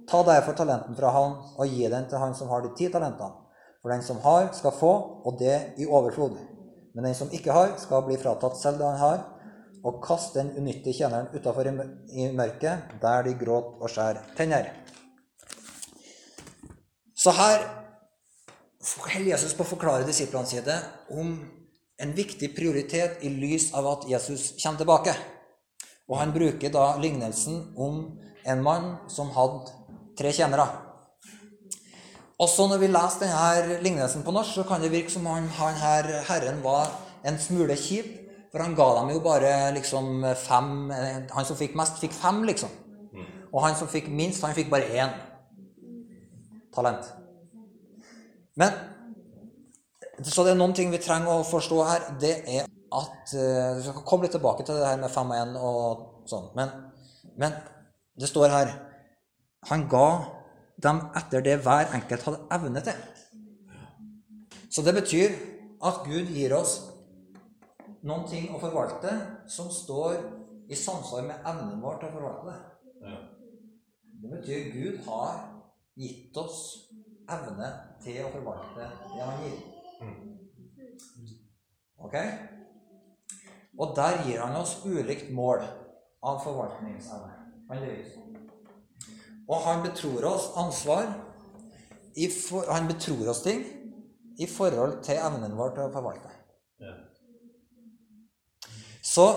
Ta 0.08 0.22
derfor 0.24 0.56
talenten 0.56 0.96
fra 0.96 1.12
han 1.12 1.34
og 1.58 1.68
gi 1.68 1.88
den 1.92 2.06
til 2.08 2.22
han 2.22 2.36
som 2.36 2.50
har 2.52 2.64
de 2.64 2.72
ti 2.78 2.88
talentene. 2.92 3.44
For 3.82 3.92
den 3.92 4.04
som 4.04 4.20
har, 4.24 4.50
skal 4.56 4.74
få, 4.76 4.92
og 5.26 5.40
det 5.40 5.74
i 5.78 5.86
overflod. 5.86 6.38
Men 6.96 7.10
den 7.10 7.16
som 7.16 7.32
ikke 7.32 7.54
har, 7.54 7.76
skal 7.80 8.06
bli 8.08 8.18
fratatt 8.20 8.58
selv 8.60 8.80
det 8.80 8.88
han 8.88 9.02
har. 9.02 9.26
Og 9.86 10.00
kast 10.04 10.36
den 10.36 10.50
unyttige 10.58 10.96
tjeneren 10.98 11.30
utafor 11.36 11.68
i 11.68 12.30
mørket, 12.34 12.96
der 13.02 13.28
de 13.28 13.36
gråt 13.38 13.78
og 13.78 13.92
skjær 13.92 14.24
tenner. 14.36 14.72
Så 17.16 17.32
her 17.36 17.64
holder 18.98 19.32
Jesus 19.34 19.54
på 19.54 19.66
å 19.66 19.72
forklare 19.76 20.08
disiplene 20.08 20.50
sine 20.50 20.76
om 21.12 21.38
en 21.98 22.14
viktig 22.18 22.54
prioritet 22.56 23.24
i 23.26 23.32
lys 23.34 23.72
av 23.76 23.88
at 23.92 24.06
Jesus 24.10 24.54
kommer 24.62 24.82
tilbake. 24.82 25.16
Og 26.08 26.20
han 26.22 26.34
bruker 26.34 26.72
da 26.72 26.94
lignelsen 27.02 27.74
om 27.76 28.04
en 28.48 28.64
mann 28.64 28.94
som 29.12 29.34
hadde 29.36 29.74
tre 30.18 30.34
tjenere. 30.34 30.68
Også 32.38 32.68
når 32.70 32.82
vi 32.82 32.90
leser 32.92 33.24
denne 33.26 33.78
lignelsen 33.82 34.24
på 34.26 34.34
norsk, 34.34 34.60
så 34.60 34.66
kan 34.68 34.82
det 34.82 34.92
virke 34.94 35.10
som 35.10 35.26
om 35.26 35.48
han 35.58 35.78
her 35.80 36.10
herren 36.28 36.62
var 36.64 36.92
en 37.26 37.40
smule 37.42 37.78
kjip. 37.78 38.14
For 38.52 38.62
han 38.64 38.76
ga 38.78 38.86
dem 39.00 39.10
jo 39.12 39.20
bare 39.20 39.74
liksom 39.76 40.24
fem 40.40 40.90
Han 41.34 41.46
som 41.46 41.58
fikk 41.60 41.74
mest, 41.76 41.98
fikk 42.00 42.14
fem, 42.16 42.44
liksom. 42.48 42.70
Og 43.52 43.64
han 43.66 43.76
som 43.76 43.90
fikk 43.92 44.08
minst, 44.10 44.46
han 44.46 44.56
fikk 44.56 44.70
bare 44.72 44.88
én 44.88 45.12
talent. 46.74 47.10
Men 48.56 48.72
Så 50.24 50.44
det 50.44 50.52
er 50.52 50.58
noen 50.58 50.74
ting 50.74 50.90
vi 50.90 50.98
trenger 50.98 51.30
å 51.30 51.46
forstå 51.46 51.84
her. 51.86 52.06
Det 52.22 52.36
er 52.48 52.66
at 52.94 53.34
Vi 53.34 53.84
skal 53.84 54.06
komme 54.06 54.26
litt 54.26 54.34
tilbake 54.34 54.64
til 54.66 54.78
det 54.78 54.88
her 54.88 54.98
med 54.98 55.12
fem 55.12 55.32
og 55.32 55.38
én 55.38 55.58
og 55.58 56.30
sånn. 56.30 56.50
Men, 56.56 56.70
men 57.36 57.54
det 58.18 58.30
står 58.30 58.50
her 58.50 58.87
Han 59.66 59.88
ga 59.90 60.10
dem 60.84 61.02
etter 61.18 61.42
det 61.42 61.58
hver 61.66 61.94
enkelt 61.98 62.24
hadde 62.28 62.44
evne 62.54 62.84
til. 62.86 63.00
Så 64.70 64.84
det 64.86 64.94
betyr 64.94 65.34
at 65.86 66.04
Gud 66.06 66.30
gir 66.34 66.54
oss 66.58 66.78
noen 68.08 68.28
ting 68.30 68.52
å 68.54 68.62
forvalte 68.62 69.14
som 69.50 69.72
står 69.74 70.20
i 70.70 70.78
samsvar 70.78 71.26
med 71.26 71.48
evnen 71.50 71.82
vår 71.82 71.98
til 72.00 72.10
å 72.10 72.16
forvalte 72.18 72.54
det. 72.54 73.16
Det 74.22 74.30
betyr 74.34 74.70
Gud 74.74 75.02
har 75.08 75.40
gitt 75.98 76.38
oss 76.38 76.60
evne 77.30 77.72
til 78.04 78.22
å 78.26 78.32
forvalte 78.34 78.86
det 79.14 79.24
han 79.24 79.44
gir. 79.46 79.58
Ok? 81.98 82.16
Og 83.78 83.96
der 83.98 84.22
gir 84.26 84.42
han 84.42 84.56
oss 84.62 84.78
ulikt 84.86 85.34
mål 85.34 85.66
av 86.26 86.40
forvaltningsevne. 86.44 87.34
Han 87.70 87.84
det. 87.84 88.27
Og 89.48 89.62
han 89.64 89.84
betror 89.86 90.26
oss 90.28 90.50
ansvar 90.56 91.08
i 92.16 92.28
for, 92.32 92.66
Han 92.72 92.88
betror 92.88 93.30
oss 93.30 93.42
ting 93.42 93.64
i 94.40 94.48
forhold 94.48 95.04
til 95.04 95.20
evnen 95.22 95.58
vår 95.58 95.76
til 95.76 95.88
å 95.88 95.94
forvalte. 95.94 96.32
Ja. 96.82 96.94
Så 99.02 99.28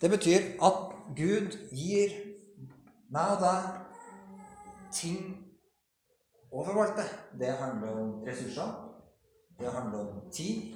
det 0.00 0.10
betyr 0.10 0.56
at 0.64 0.80
Gud 1.16 1.54
gir 1.72 2.16
meg 3.12 3.36
og 3.36 3.44
deg 3.44 3.68
ting 4.92 5.20
å 6.52 6.64
forvalte. 6.64 7.06
Det 7.38 7.52
handler 7.60 8.00
om 8.02 8.16
ressurser. 8.26 8.74
Det 9.58 9.70
handler 9.70 10.00
om 10.00 10.30
tid. 10.34 10.74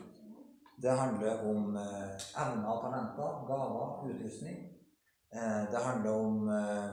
Det 0.83 0.95
handler 0.95 1.43
om 1.51 1.77
evner 1.77 2.69
og 2.71 2.83
talenter, 2.85 3.39
gaver, 3.49 4.11
utrustning. 4.13 4.59
Eh, 5.35 5.63
det 5.73 5.81
handler 5.85 6.11
om 6.11 6.49
eh, 6.49 6.91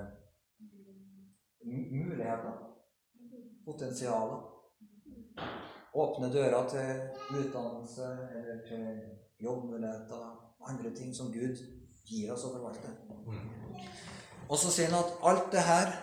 muligheter. 1.65 2.57
Potensialer. 3.65 4.41
Åpne 5.95 6.29
døra 6.33 6.69
til 6.69 7.39
utdannelse 7.39 8.07
eller 8.35 8.61
til 8.67 8.87
jobbmuligheter. 9.43 10.25
Andre 10.69 10.95
ting 10.95 11.15
som 11.15 11.31
Gud 11.33 11.57
gir 12.05 12.33
oss 12.33 12.45
å 12.45 12.53
forvalte. 12.53 12.91
Og 14.49 14.57
så 14.61 14.71
sier 14.71 14.91
han 14.91 15.01
at 15.01 15.15
alt 15.25 15.51
det 15.53 15.63
her 15.65 15.93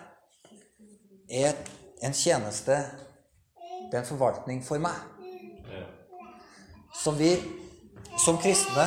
er 1.29 1.59
en 2.03 2.13
tjeneste, 2.13 2.75
det 3.91 3.97
er 3.97 4.01
en 4.01 4.09
forvaltning 4.09 4.63
for 4.65 4.81
meg. 4.83 4.97
Som 7.03 7.17
vi 7.19 7.31
som 8.19 8.37
kristne, 8.37 8.85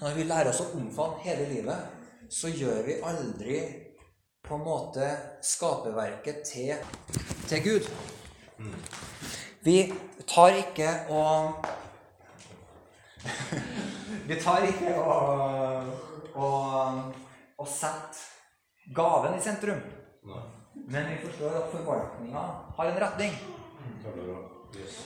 når 0.00 0.16
vi 0.16 0.26
lærer 0.28 0.50
oss 0.50 0.60
å 0.60 0.72
omfavne 0.76 1.22
hele 1.24 1.46
livet, 1.50 1.92
så 2.30 2.50
gjør 2.50 2.82
vi 2.86 2.98
aldri 3.06 3.60
på 4.48 4.54
en 4.54 4.64
måte 4.64 5.08
skaperverket 5.42 6.42
til, 6.46 6.74
til 7.48 7.62
Gud. 7.64 7.88
Vi 9.66 9.92
tar 10.26 10.54
ikke 10.62 10.92
og 11.10 11.64
Vi 14.28 14.36
tar 14.42 14.62
ikke 14.66 14.94
og, 15.02 15.92
og, 16.34 17.02
og 17.58 17.68
setter 17.70 18.22
gaven 18.94 19.38
i 19.38 19.42
sentrum. 19.42 19.82
Men 20.74 21.08
vi 21.10 21.18
forstår 21.24 21.58
at 21.60 21.70
forvaltninga 21.72 22.42
har 22.76 22.90
en 22.90 23.00
retning. 23.02 23.32
Yes. 24.76 24.98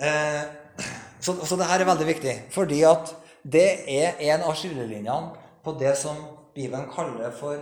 Eh, 0.00 0.42
så, 1.24 1.36
så 1.46 1.56
det 1.56 1.68
her 1.68 1.80
er 1.80 1.88
veldig 1.88 2.06
viktig, 2.06 2.34
fordi 2.50 2.82
at 2.88 3.14
det 3.42 3.68
er 3.88 4.20
en 4.32 4.44
av 4.44 4.56
skillelinjene 4.58 5.32
på 5.64 5.76
det 5.80 5.94
som 5.98 6.18
Bibelen 6.54 6.90
kaller 6.92 7.32
for 7.36 7.60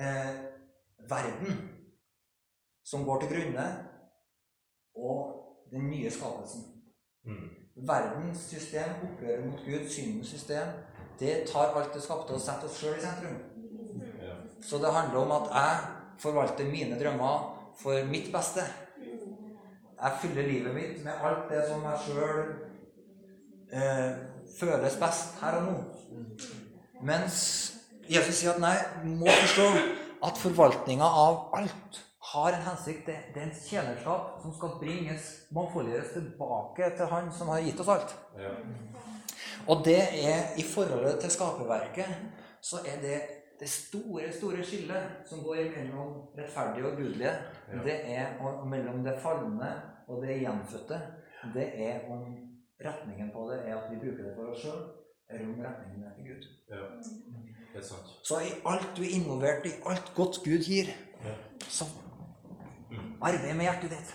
eh, 0.00 0.32
verden, 1.10 1.70
som 2.84 3.04
går 3.04 3.20
til 3.20 3.32
grunne, 3.34 3.66
og 4.96 5.20
den 5.70 5.90
nye 5.90 6.10
skapelsen. 6.10 6.62
Mm. 7.24 7.48
Verdens 7.88 8.38
system, 8.38 8.90
opprøret 9.02 9.46
mot 9.46 9.60
Gud, 9.64 9.88
syndens 9.88 10.28
system, 10.28 10.66
det 11.20 11.44
tar 11.52 11.76
alt 11.76 11.94
det 11.94 12.02
skapte 12.02 12.36
og 12.36 12.40
setter 12.40 12.68
oss 12.68 12.80
sjøl 12.80 12.96
i 12.98 13.02
sentrum. 13.04 13.38
Ja. 14.20 14.34
Så 14.62 14.78
det 14.82 14.92
handler 14.92 15.20
om 15.20 15.32
at 15.36 15.50
jeg 15.54 15.78
forvalter 16.18 16.70
mine 16.70 16.98
drømmer 17.00 17.72
for 17.82 18.06
mitt 18.08 18.32
beste. 18.32 18.64
Jeg 20.02 20.12
fyller 20.22 20.42
livet 20.42 20.74
mitt 20.74 21.04
med 21.04 21.12
alt 21.12 21.50
det 21.52 21.64
som 21.68 21.84
jeg 21.84 21.98
sjøl 22.06 22.40
eh, 23.72 24.12
føles 24.60 24.96
best 25.00 25.40
her 25.40 25.60
og 25.60 25.66
nå. 25.68 25.76
Mens 27.02 27.36
Jesus 28.10 28.40
sier 28.40 28.54
at 28.56 28.62
nei, 28.62 28.76
må 29.06 29.26
forstå 29.30 29.66
at 30.26 30.38
forvaltninga 30.40 31.06
av 31.06 31.54
alt 31.56 32.00
har 32.32 32.52
en 32.52 32.64
hensikt. 32.68 33.06
Det, 33.06 33.16
det 33.34 33.42
er 33.42 33.48
en 33.48 33.60
tjenerskap 33.64 34.40
som 34.42 34.54
skal 34.56 34.76
bringes, 34.80 35.28
mangfoldiggjøres 35.54 36.14
tilbake 36.16 36.90
til 36.96 37.12
Han 37.12 37.30
som 37.34 37.52
har 37.54 37.62
gitt 37.64 37.80
oss 37.82 37.92
alt. 37.94 38.16
Ja. 38.38 38.54
Og 39.70 39.84
det 39.84 40.00
er 40.00 40.56
i 40.58 40.64
forholdet 40.66 41.20
til 41.22 41.32
skaperverket, 41.34 42.16
så 42.60 42.82
er 42.86 43.00
det 43.02 43.18
det 43.60 43.68
store, 43.68 44.30
store 44.32 44.64
skillet 44.64 45.26
som 45.28 45.42
går 45.44 45.68
mellom 45.76 46.12
rettferdige 46.38 46.86
og 46.88 46.96
gudelige. 46.96 47.34
Ja. 47.68 47.82
Det 47.84 47.96
er 48.16 48.38
og 48.40 48.66
mellom 48.68 49.04
det 49.04 49.18
falne 49.22 49.72
og 50.08 50.22
det 50.24 50.40
gjenfødte. 50.40 51.00
Det 51.54 51.68
er 51.88 52.08
om 52.10 52.24
retningen 52.84 53.30
på 53.34 53.50
det 53.50 53.60
er 53.68 53.76
at 53.76 53.90
vi 53.92 54.00
bruker 54.00 54.24
det 54.24 54.34
for 54.36 54.52
oss 54.52 54.64
sjøl, 54.64 54.80
eller 55.30 55.46
om 55.52 55.62
retningen 55.64 56.08
er 56.08 56.16
til 56.16 56.30
Gud. 56.32 56.48
ja. 56.72 56.84
Så 58.22 58.40
i 58.44 58.52
alt 58.66 58.96
du 58.96 59.02
er 59.04 59.14
involvert 59.14 59.66
i, 59.66 59.74
alt 59.86 60.12
godt 60.16 60.40
Gud 60.44 60.64
gir, 60.66 60.90
så 61.68 61.86
arbeid 63.22 63.54
med 63.54 63.68
hjertet 63.68 63.94
ditt. 63.94 64.14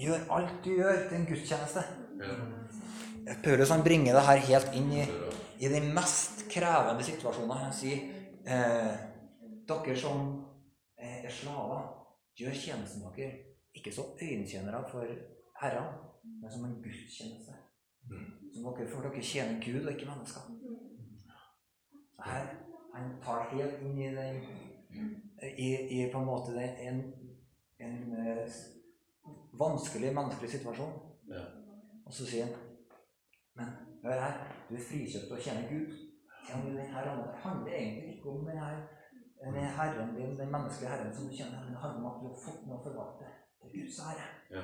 Gjør 0.00 0.26
alt 0.36 0.64
du 0.64 0.70
gjør, 0.74 1.06
til 1.08 1.18
en 1.18 1.26
gudstjeneste. 1.28 1.84
Paulus 3.44 3.70
han 3.70 3.84
bringer 3.84 4.16
det 4.16 4.24
her 4.26 4.42
helt 4.48 4.76
inn 4.76 4.92
i, 4.96 5.04
i 5.60 5.68
de 5.68 5.80
mest 5.94 6.46
krevende 6.50 7.04
situasjoner. 7.04 7.64
Han 7.64 7.74
sier 7.74 8.04
eh, 8.48 8.92
dere 9.68 9.96
som 9.98 10.22
eh, 10.98 11.20
er 11.24 11.34
slaver, 11.34 11.84
gjør 12.40 12.56
tjenesten 12.56 13.04
dere 13.04 13.30
ikke 13.76 13.92
så 13.94 14.06
øyentjenere 14.22 14.82
for 14.90 15.06
Herren, 15.60 15.92
men 16.40 16.52
som 16.52 16.64
en 16.64 16.78
gudstjeneste. 16.82 17.58
Mm. 18.10 18.24
Som 18.54 18.70
dere, 18.70 18.88
for 18.90 19.04
dere 19.06 19.22
tjener 19.22 19.60
Gud 19.62 19.84
og 19.84 19.92
ikke 19.92 20.08
mennesker. 20.08 20.48
Her 22.24 22.50
han 22.94 23.14
tar 23.22 23.48
helt 23.52 23.82
inn 23.82 23.98
i 23.98 24.10
den 24.16 24.42
i, 25.56 25.68
i 25.96 26.12
på 26.12 26.18
en 26.18 26.26
måte 26.26 26.52
en, 26.60 27.02
en 27.78 28.16
eh, 28.18 28.58
vanskelig 29.58 30.14
menneskelig 30.14 30.50
situasjon. 30.50 30.92
Ja. 31.30 31.44
Og 32.06 32.12
så 32.12 32.26
sier 32.26 32.50
han 32.50 32.66
Men 33.54 33.66
hør 34.04 34.20
her, 34.20 34.38
du 34.68 34.74
er 34.74 34.86
frikjøpt 34.88 35.32
og 35.32 35.42
tjener 35.44 35.68
Gud. 35.68 35.92
Tjener 36.46 36.70
du 36.70 36.76
den 36.76 36.92
her? 36.94 37.08
Handler 37.44 37.72
egentlig 37.72 38.16
ikke 38.16 38.30
om 38.30 38.46
den 38.46 38.58
her 38.58 38.76
den 39.44 39.54
herren 39.54 40.14
din, 40.16 40.38
den 40.38 40.52
menneskelige 40.52 40.90
herren 40.90 41.14
som 41.14 41.28
du 41.28 41.32
kjenner, 41.36 41.64
det 41.68 41.76
handler 41.76 42.00
om 42.00 42.06
at 42.10 42.20
du 42.20 42.26
har 42.28 42.40
fått 42.46 42.66
noe 42.66 42.78
å 42.78 42.84
forvalte. 42.86 43.28
Det 43.60 43.68
er 43.68 43.76
Guds 43.76 43.98
ære. 44.08 44.26
Ja. 44.54 44.62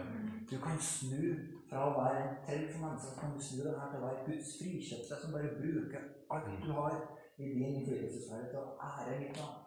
Du 0.51 0.57
kan 0.65 0.81
snu 0.81 1.23
fra 1.69 1.85
å 1.87 1.95
være 1.97 2.25
en 2.25 2.37
trell 2.45 2.67
for 2.73 2.85
mennesker, 2.85 3.13
så 3.13 3.21
kan 3.21 3.33
du 3.37 3.41
snu 3.49 3.63
det 3.65 3.77
her 3.81 3.93
til 3.93 4.03
å 4.03 4.07
være 4.07 4.27
Guds 4.29 4.51
frikjøpte, 4.59 5.21
som 5.23 5.37
bare 5.37 5.55
bruker 5.61 6.03
alt 6.37 6.53
du 6.65 6.71
har 6.77 6.99
i 7.39 7.53
din 7.53 7.75
innflytelsesfære 7.75 8.49
til 8.51 8.61
å 8.63 8.77
ære 8.81 9.19
mitt 9.21 9.41
navn. 9.41 9.63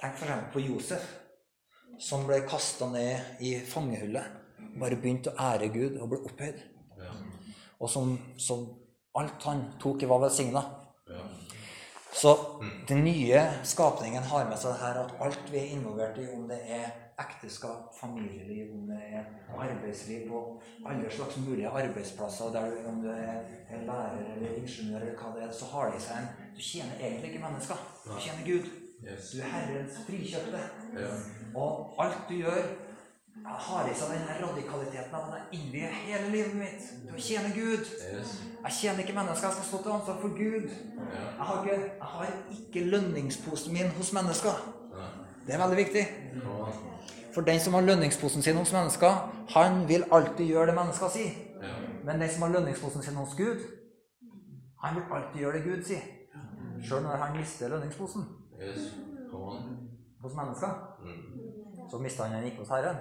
Tenk 0.00 0.16
for 0.18 0.26
eksempel 0.26 0.52
på 0.54 0.62
Josef, 0.64 1.06
som 1.98 2.26
ble 2.26 2.40
kasta 2.48 2.88
ned 2.90 3.42
i 3.46 3.54
fangehullet. 3.72 4.36
Bare 4.80 4.98
begynte 5.00 5.32
å 5.32 5.48
ære 5.50 5.70
Gud 5.74 5.98
og 5.98 6.12
ble 6.12 6.20
opphøyd. 6.28 6.60
Ja. 7.00 7.14
Og 7.80 7.90
som, 7.90 8.14
som 8.38 8.66
alt 9.18 9.46
han 9.48 9.64
tok 9.82 10.04
i, 10.04 10.10
var 10.10 10.22
velsigna. 10.24 10.62
Så 12.12 12.36
den 12.88 13.04
nye 13.04 13.42
skapningen 13.64 14.22
har 14.22 14.48
med 14.48 14.58
seg 14.58 14.74
det 14.74 14.82
her 14.82 14.98
at 15.04 15.14
alt 15.22 15.52
vi 15.52 15.60
er 15.60 15.76
involvert 15.76 16.18
i, 16.18 16.26
om 16.34 16.48
det 16.50 16.58
er 16.66 16.90
ekteskap, 17.20 17.92
familieliv, 18.00 18.72
om 18.74 18.88
det 18.88 18.98
er 19.12 19.24
arbeidsliv 19.54 20.32
og 20.34 20.62
alle 20.88 21.10
slags 21.12 21.36
mulige 21.46 21.68
arbeidsplasser, 21.68 22.52
der 22.52 22.70
du, 22.70 22.88
om 22.88 23.02
du 23.02 23.08
er 23.12 23.40
er 23.70 23.86
lærer 23.86 24.34
eller 24.36 24.56
ingeniør 24.56 25.00
eller 25.00 25.18
hva 25.18 25.32
det 25.36 25.42
er, 25.46 25.52
så 25.52 25.64
har 25.72 25.90
det 25.90 26.00
i 26.00 26.04
seg 26.04 26.20
en 26.20 26.30
Du 26.56 26.60
tjener 26.60 26.94
egentlig 27.00 27.30
ikke 27.30 27.42
mennesker. 27.44 27.82
Du 28.04 28.14
tjener 28.18 28.46
Gud. 28.46 28.70
Du 29.00 29.38
er 29.40 29.52
Herrens 29.54 29.98
frikjøpte. 30.06 30.62
Og 31.54 31.94
alt 32.04 32.24
du 32.28 32.34
gjør, 32.34 32.66
har 33.44 33.88
i 33.88 33.94
seg 33.94 34.10
denne 34.12 34.34
radikaliteten 34.40 35.14
av 35.14 35.28
at 35.28 35.36
jeg 35.50 35.60
innvier 35.60 35.94
hele 36.04 36.28
livet 36.32 36.54
mitt 36.54 36.82
til 37.06 37.14
å 37.16 37.22
tjene 37.24 37.52
Gud. 37.54 37.86
Jeg 38.64 38.72
tjener 38.80 38.98
ikke 39.04 39.14
mennesker, 39.16 39.48
jeg 39.48 39.56
skal 39.56 39.68
stå 39.70 39.82
til 39.82 39.94
ansvar 39.96 40.18
for 40.20 40.28
Gud. 40.36 40.68
Jeg 40.68 41.46
har 41.48 41.64
ikke, 41.64 41.78
jeg 41.80 42.10
har 42.14 42.34
ikke 42.58 42.84
lønningsposen 42.94 43.72
min 43.72 43.90
hos 43.96 44.12
mennesker. 44.12 44.60
Det 45.46 45.54
er 45.54 45.62
veldig 45.62 45.76
viktig. 45.76 46.06
For 47.34 47.46
den 47.46 47.60
som 47.60 47.74
har 47.74 47.82
lønningsposen 47.86 48.42
sin 48.42 48.56
hos 48.56 48.72
mennesker, 48.72 49.12
han 49.54 49.88
vil 49.88 50.04
alltid 50.12 50.46
gjøre 50.46 50.66
det 50.66 50.74
mennesker 50.74 51.08
sier. 51.08 51.30
Men 52.04 52.20
den 52.20 52.30
som 52.30 52.42
har 52.42 52.50
lønningsposen 52.56 53.02
sin 53.02 53.14
hos 53.14 53.34
Gud, 53.38 53.60
han 54.84 54.94
vil 54.96 55.02
alltid 55.12 55.40
gjøre 55.40 55.58
det 55.58 55.64
Gud 55.64 55.84
sier. 55.84 56.02
Sjøl 56.82 57.02
når 57.04 57.16
han 57.20 57.36
mister 57.38 57.68
lønningsposen 57.68 58.24
hos 60.22 60.34
mennesker, 60.36 60.68
Mm. 61.00 61.88
så 61.90 61.98
mister 61.98 62.24
han 62.24 62.36
den 62.36 62.44
ikke 62.44 62.58
hos 62.58 62.68
Herren. 62.68 62.96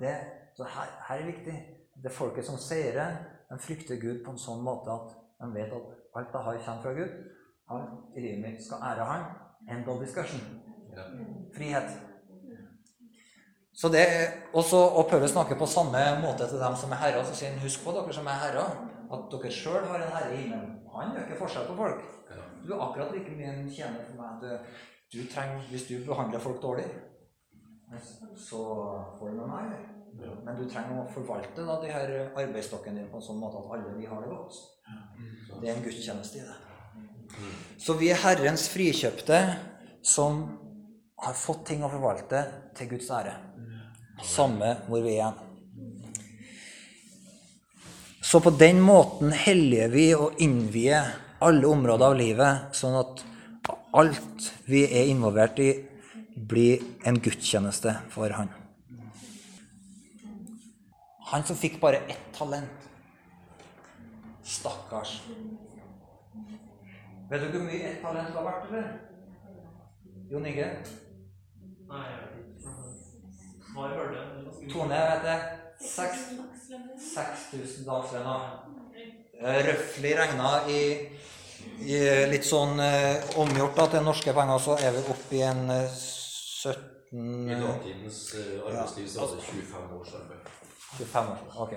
Det, 0.00 0.14
så 0.56 0.66
her, 0.76 0.90
her 1.08 1.22
er 1.22 1.26
viktig. 1.26 1.54
Det 2.02 2.10
er 2.10 2.14
folket 2.14 2.46
som 2.46 2.58
seirer, 2.58 3.16
de 3.50 3.58
frykter 3.62 4.00
Gud 4.00 4.24
på 4.24 4.32
en 4.34 4.40
sånn 4.40 4.62
måte 4.64 4.90
at 4.90 5.12
de 5.40 5.50
vet 5.54 5.72
at 5.76 5.92
alt 6.18 6.32
de 6.32 6.42
har, 6.46 6.58
kommer 6.66 6.82
fra 6.82 6.94
Gud. 6.96 7.12
Alt 7.74 8.16
i 8.16 8.24
livet 8.24 8.42
mitt 8.42 8.64
skal 8.64 8.82
ære 8.90 9.06
Han. 9.10 9.24
End 9.70 9.88
of 9.88 10.00
discussion. 10.00 10.40
Ja. 10.94 11.06
Frihet. 11.56 11.94
Så 13.74 13.88
det 13.88 14.06
også, 14.52 14.76
Og 14.76 15.08
Paulus 15.10 15.30
snakker 15.30 15.58
på 15.58 15.66
samme 15.66 16.02
måte 16.22 16.48
til 16.48 16.58
dem 16.58 16.76
som 16.76 16.92
er 16.92 17.00
herrer. 17.02 17.24
Så 17.24 17.34
sier 17.34 17.50
han 17.50 17.62
husk 17.62 17.84
på 17.84 17.94
dere 17.96 18.12
som 18.12 18.26
er 18.26 18.42
herrer, 18.42 18.76
at 19.14 19.24
dere 19.32 19.50
sjøl 19.50 19.86
har 19.90 20.02
en 20.02 20.12
herre 20.16 20.34
i 20.34 20.42
himmelen. 20.42 20.76
Han 20.94 21.14
gjør 21.14 21.24
ikke 21.26 21.40
forskjell 21.40 21.66
på 21.70 21.78
folk. 21.80 22.04
Du 22.64 22.72
er 22.72 22.84
akkurat 22.84 23.10
like 23.12 23.32
mye 23.36 23.50
en 23.50 23.70
tjener 23.70 24.04
for 24.06 24.20
meg. 24.20 24.44
Du, 24.44 25.18
du 25.18 25.26
trenger, 25.34 25.66
hvis 25.70 25.88
du 25.88 25.96
behandler 26.06 26.38
folk 26.40 26.62
dårlig, 26.62 26.86
så 28.36 28.62
får 29.18 29.30
du 29.30 29.36
med 29.40 29.50
meg. 29.50 29.74
Men 30.44 30.56
du 30.58 30.64
trenger 30.70 31.00
å 31.02 31.08
forvalte 31.10 31.64
da, 31.66 31.78
de 31.82 31.90
her 31.90 32.12
arbeidsstokken 32.30 32.98
din 32.98 33.08
på 33.10 33.18
en 33.18 33.26
sånn 33.26 33.40
måte 33.40 33.60
at 33.60 33.72
alle 33.76 33.94
de 33.96 34.06
har 34.08 34.22
det 34.22 34.30
godt. 34.30 34.60
Det 35.60 35.70
er 35.70 35.74
en 35.74 35.84
gudstjeneste 35.84 36.40
i 36.40 36.44
det. 36.46 36.58
Så 37.82 37.96
vi 37.98 38.10
er 38.12 38.20
Herrens 38.22 38.68
frikjøpte 38.70 39.40
som 40.04 40.44
har 41.24 41.34
fått 41.38 41.64
ting 41.70 41.82
å 41.84 41.90
forvalte 41.90 42.44
til 42.78 42.92
Guds 42.94 43.10
ære. 43.14 43.34
Samme 44.22 44.76
hvor 44.86 45.02
vi 45.04 45.16
er. 45.18 45.34
Så 48.24 48.40
på 48.40 48.54
den 48.56 48.80
måten 48.82 49.34
helliger 49.36 49.90
vi 49.92 50.06
og 50.16 50.40
innvier 50.42 51.10
alle 51.44 51.68
områder 51.68 52.06
av 52.06 52.16
livet, 52.18 52.76
sånn 52.76 52.96
at 52.98 53.24
alt 53.94 54.48
vi 54.70 54.84
er 54.86 55.10
involvert 55.12 55.60
i, 55.62 55.72
blir 56.36 56.82
en 57.06 57.18
gudstjeneste 57.22 57.96
for 58.10 58.30
Han. 58.30 58.48
Han 61.30 61.44
som 61.44 61.56
fikk 61.56 61.80
bare 61.80 61.96
ett 62.10 62.26
talent. 62.36 62.88
Stakkars. 64.44 65.20
Vet 67.30 67.40
du 67.40 67.48
hvor 67.54 67.64
mye 67.64 67.88
ett 67.90 68.02
talent 68.02 68.34
var 68.34 68.44
verdt, 68.44 68.68
eller? 68.70 68.90
Jon 70.30 70.46
Inge? 70.46 70.66
Nei, 71.88 72.02
jeg 72.10 72.18
vet 72.20 72.32
ikke. 72.38 72.72
Tone, 74.72 74.98
vet 75.10 75.24
jeg. 75.28 75.40
Seks- 75.84 76.28
6000 77.14 77.84
dagslønner. 77.88 78.40
Eh, 79.40 79.58
Røftlig 79.66 80.12
regna 80.16 80.50
i, 80.70 80.82
i 81.84 81.98
litt 82.30 82.46
sånn 82.46 82.78
eh, 82.80 83.24
omgjort 83.40 83.76
da, 83.80 83.88
til 83.96 84.04
norske 84.06 84.32
penger, 84.36 84.62
så 84.62 84.76
er 84.78 84.94
vi 84.94 85.02
oppe 85.12 85.36
i 85.36 85.42
en 85.44 85.64
eh, 85.74 85.96
17 86.64 87.50
I 87.50 87.54
datidens 87.60 88.34
eh, 88.34 88.66
arbeidsliv 88.66 89.08
så 89.08 89.20
var 89.20 89.36
det 89.36 89.42
25 89.42 90.00
års 90.00 90.14
arbeid. 90.14 90.50
25 90.98 91.30
år. 91.30 91.38
Ok. 91.56 91.74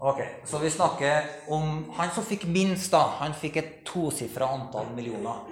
Ok, 0.00 0.20
Så 0.44 0.58
vi 0.58 0.70
snakker 0.70 1.22
om 1.48 1.90
han 1.94 2.10
som 2.10 2.24
fikk 2.24 2.46
minst, 2.46 2.90
da. 2.92 2.98
Han 3.20 3.34
fikk 3.34 3.56
et 3.56 3.72
tosifra 3.86 4.48
antall 4.50 4.88
millioner. 4.96 5.44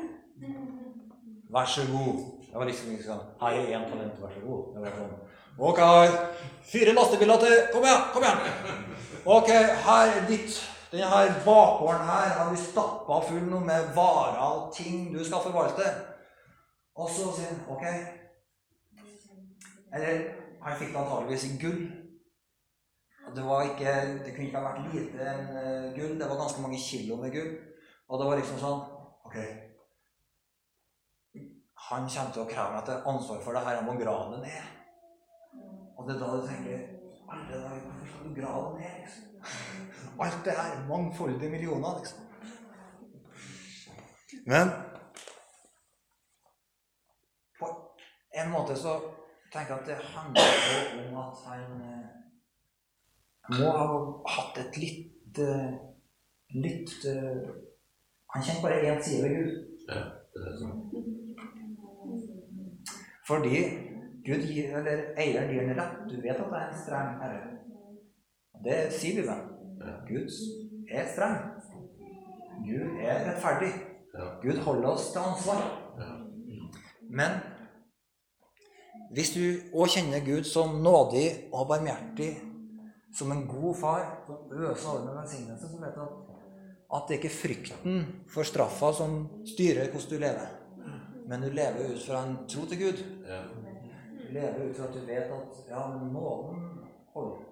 Vær 1.50 1.66
så 1.66 1.84
god. 1.92 2.24
Det 2.50 2.58
var 2.58 2.66
liksom 2.66 2.90
ikke 2.90 3.04
sånn 3.06 3.20
Her 3.40 3.58
er 3.60 3.68
én 3.76 3.86
talent, 3.86 4.18
vær 4.18 4.32
så 4.34 4.42
god. 4.42 4.74
Det 4.74 4.82
var 4.82 4.96
sånn 4.98 5.14
Ok, 5.60 5.80
fire 6.72 6.94
lastebiler 6.96 7.42
til. 7.44 7.56
Kom 7.72 7.84
igjen, 7.86 8.04
kom 8.14 8.26
igjen. 8.26 8.84
Ok, 9.24 9.50
her 9.86 10.14
er 10.16 10.28
ditt 10.28 10.60
Denne 10.90 11.06
her 11.06 11.28
bakgården 11.44 12.08
her 12.08 12.32
har 12.34 12.48
vi 12.50 12.56
stappa 12.58 13.20
full 13.22 13.52
med 13.62 13.92
varer 13.94 14.40
og 14.42 14.72
ting 14.74 15.12
du 15.14 15.20
skal 15.24 15.44
forvalte. 15.44 15.92
Og 16.98 17.06
så 17.10 17.28
sier 17.36 17.52
han 17.52 17.60
ok. 17.70 17.84
Eller 19.94 20.20
han 20.62 20.76
fikk 20.78 20.92
det 20.92 21.00
antageligvis 21.00 21.46
i 21.48 21.56
gull. 21.62 21.80
Det, 23.34 23.44
var 23.46 23.62
ikke, 23.62 23.92
det 24.24 24.34
kunne 24.34 24.46
ikke 24.46 24.60
ha 24.60 24.68
vært 24.68 24.94
lite 24.94 25.26
enn 25.32 25.50
eh, 25.62 25.90
gull. 25.96 26.14
Det 26.20 26.28
var 26.30 26.40
ganske 26.40 26.62
mange 26.64 26.78
kilo 26.82 27.18
med 27.20 27.34
gull. 27.34 27.50
Og 28.10 28.20
det 28.20 28.30
var 28.30 28.40
liksom 28.40 28.62
sånn 28.62 28.80
Ok. 29.30 29.36
Han 31.90 32.06
kommer 32.10 32.32
til 32.34 32.42
å 32.42 32.48
kreve 32.48 32.72
meg 32.74 32.86
til 32.86 33.04
ansvar 33.12 33.42
for 33.44 33.54
det 33.54 33.62
her. 33.66 33.76
Jeg 33.78 33.86
må 33.86 33.94
grave 34.00 34.32
det 34.32 34.40
ned. 34.48 34.64
Og 35.96 36.08
det 36.08 36.16
er 36.16 36.22
da 36.22 36.30
du 36.32 36.48
tenker 36.48 36.80
Alle 37.30 37.60
dager, 37.62 37.82
hvorfor 37.84 38.08
skal 38.10 38.26
du 38.26 38.34
grave 38.40 38.72
det 38.72 38.80
ned? 38.80 38.96
liksom? 39.04 39.24
Alt 40.24 40.44
det 40.44 40.56
her. 40.58 40.80
Mangfoldige 40.88 41.52
millioner, 41.52 42.00
liksom. 42.00 42.26
Men 44.50 44.72
på 47.60 47.70
en 48.34 48.50
måte 48.50 48.76
så 48.76 48.98
tenker 49.52 49.74
at 49.74 49.86
det 49.86 49.96
handler 50.14 50.42
om 51.02 51.16
at 51.24 51.34
han 51.46 51.62
eh, 51.90 52.06
må 53.58 53.70
ha 53.74 53.86
hatt 54.36 54.58
et 54.62 54.78
litt 54.78 55.38
eh, 55.38 55.72
litt 56.54 56.92
eh, 57.06 57.50
Han 58.30 58.42
kjenner 58.46 58.62
bare 58.62 58.82
én 58.86 59.02
side 59.02 59.22
ved 59.22 59.32
Gud. 59.36 59.54
Ja, 59.88 60.02
det 60.34 60.42
er 60.46 60.58
som 60.58 60.70
Fordi 63.26 63.56
Gud 64.26 64.46
gir, 64.46 64.76
eller 64.78 65.02
eier 65.18 65.48
gir 65.50 65.62
en 65.64 65.80
rett. 65.80 65.96
Du 66.10 66.16
vet 66.22 66.38
at 66.38 66.50
det 66.52 66.60
er 66.60 66.68
en 66.68 66.82
streng 66.84 67.16
herre. 67.22 67.40
Det 68.64 68.78
sier 68.92 69.16
Bibelen. 69.18 69.46
Ja. 69.80 69.94
Gud 70.06 70.30
er 70.90 71.06
streng. 71.14 71.38
Gud 72.66 73.00
er 73.02 73.24
rettferdig. 73.26 73.72
Ja. 74.14 74.26
Gud 74.42 74.62
holder 74.66 74.88
oss 74.88 75.10
til 75.12 75.24
ansvar. 75.24 75.62
Ja. 75.98 76.10
Men 77.10 77.40
hvis 79.10 79.32
du 79.34 79.42
òg 79.74 79.90
kjenner 79.90 80.22
Gud 80.22 80.46
som 80.46 80.76
nådig 80.84 81.50
og 81.50 81.66
barmhjertig, 81.70 82.30
som 83.14 83.32
en 83.34 83.46
god 83.48 83.74
far 83.74 84.04
som 84.26 84.52
øser 84.54 84.88
over 84.92 85.04
med 85.04 85.16
velsignelse, 85.18 85.68
så 85.68 85.80
vet 85.82 85.96
du 85.96 86.02
at, 86.04 86.12
at 86.94 87.08
det 87.08 87.16
er 87.16 87.18
ikke 87.18 87.38
frykten 87.40 88.04
for 88.30 88.46
straffa 88.46 88.92
som 88.94 89.16
styrer 89.50 89.90
hvordan 89.90 90.10
du 90.12 90.22
lever. 90.22 90.52
Men 91.30 91.42
du 91.42 91.48
lever 91.54 91.90
ut 91.92 92.04
fra 92.06 92.22
en 92.26 92.36
tro 92.50 92.66
til 92.70 92.78
Gud. 92.84 93.02
Du 94.20 94.28
lever 94.34 94.68
ut 94.68 94.76
fra 94.76 94.86
at 94.86 94.94
du 94.94 95.02
vet 95.06 95.34
at 95.40 95.58
ja, 95.70 95.82
nåden 96.12 96.62
holder. 97.14 97.42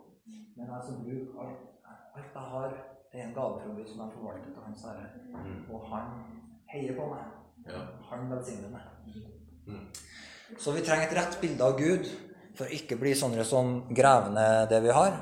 Men 0.56 0.66
jeg 0.66 0.80
som 0.86 1.02
bruker 1.02 1.42
alt, 1.42 1.66
alt 2.14 2.38
jeg 2.38 2.46
har, 2.54 2.78
det 3.12 3.20
er 3.20 3.26
en 3.28 3.34
gave 3.34 3.60
fra 3.60 3.74
Gud 3.74 3.86
som 3.90 4.00
jeg 4.04 4.14
forvalter 4.14 4.50
til 4.54 4.62
Hans 4.66 4.86
Herre. 4.86 5.06
Mm. 5.34 5.60
Og 5.74 5.86
han 5.90 6.06
heier 6.72 6.94
på 7.00 7.10
meg. 7.12 7.24
Han 8.10 8.30
velsigner 8.30 8.70
meg. 8.70 8.86
Så 10.58 10.72
vi 10.74 10.82
trenger 10.82 11.06
et 11.08 11.16
rett 11.18 11.38
bilde 11.40 11.64
av 11.64 11.76
Gud 11.78 12.08
for 12.56 12.66
å 12.66 12.74
ikke 12.74 12.98
bli 12.98 13.14
sånne 13.16 13.44
som 13.46 13.82
graver 13.94 14.32
ned 14.34 14.68
det 14.72 14.80
vi 14.84 14.94
har. 14.94 15.20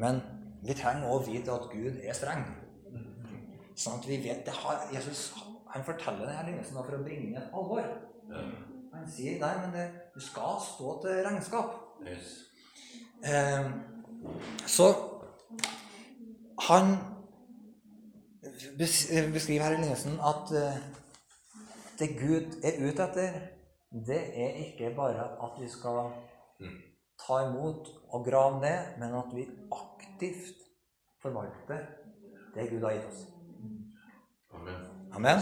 Men 0.00 0.22
vi 0.62 0.74
trenger 0.78 1.10
òg 1.12 1.28
vite 1.28 1.54
at 1.54 1.68
Gud 1.70 2.00
er 2.02 2.16
streng. 2.16 2.44
Sånn 3.78 4.00
at 4.00 4.08
vi 4.08 4.18
vet 4.24 4.44
det 4.46 4.54
har, 4.56 4.82
Jesus 4.92 5.30
han 5.72 5.84
forteller 5.84 6.28
denne 6.28 6.50
lignelsen 6.50 6.76
for 6.76 6.96
å 6.96 7.04
bringe 7.04 7.30
inn 7.30 7.38
et 7.40 7.54
alvor. 7.56 7.86
Han 8.92 9.06
sier 9.08 9.38
nei, 9.40 9.52
men 9.62 9.72
det, 9.72 9.86
du 10.12 10.20
skal 10.20 10.58
stå 10.60 10.98
til 11.04 11.22
regnskap. 11.24 11.78
Yes. 12.04 12.34
Eh, 13.24 13.70
så 14.68 14.90
han 16.68 16.92
beskriver 18.78 19.64
her 19.64 19.78
i 19.78 19.80
lignelsen 19.80 20.18
at 20.20 20.52
eh, 20.58 20.76
det 22.02 22.12
Gud 22.18 22.56
er 22.66 22.78
ute 22.82 23.04
etter, 23.06 23.36
det 23.92 24.20
er 24.42 24.56
ikke 24.66 24.90
bare 24.96 25.30
at 25.46 25.58
vi 25.60 25.68
skal 25.70 26.12
Mm. 26.62 26.78
ta 27.26 27.38
imot 27.48 27.88
og 28.12 28.24
grave 28.26 28.60
ned, 28.60 28.98
men 28.98 29.14
at 29.14 29.30
vi 29.34 29.46
aktivt 29.72 30.60
forvalter 31.22 31.86
det 32.54 32.70
Gud 32.70 32.82
har 32.84 32.92
gitt 32.92 33.08
oss. 33.08 33.26
Amen. 34.54 34.80
Amen. 35.12 35.40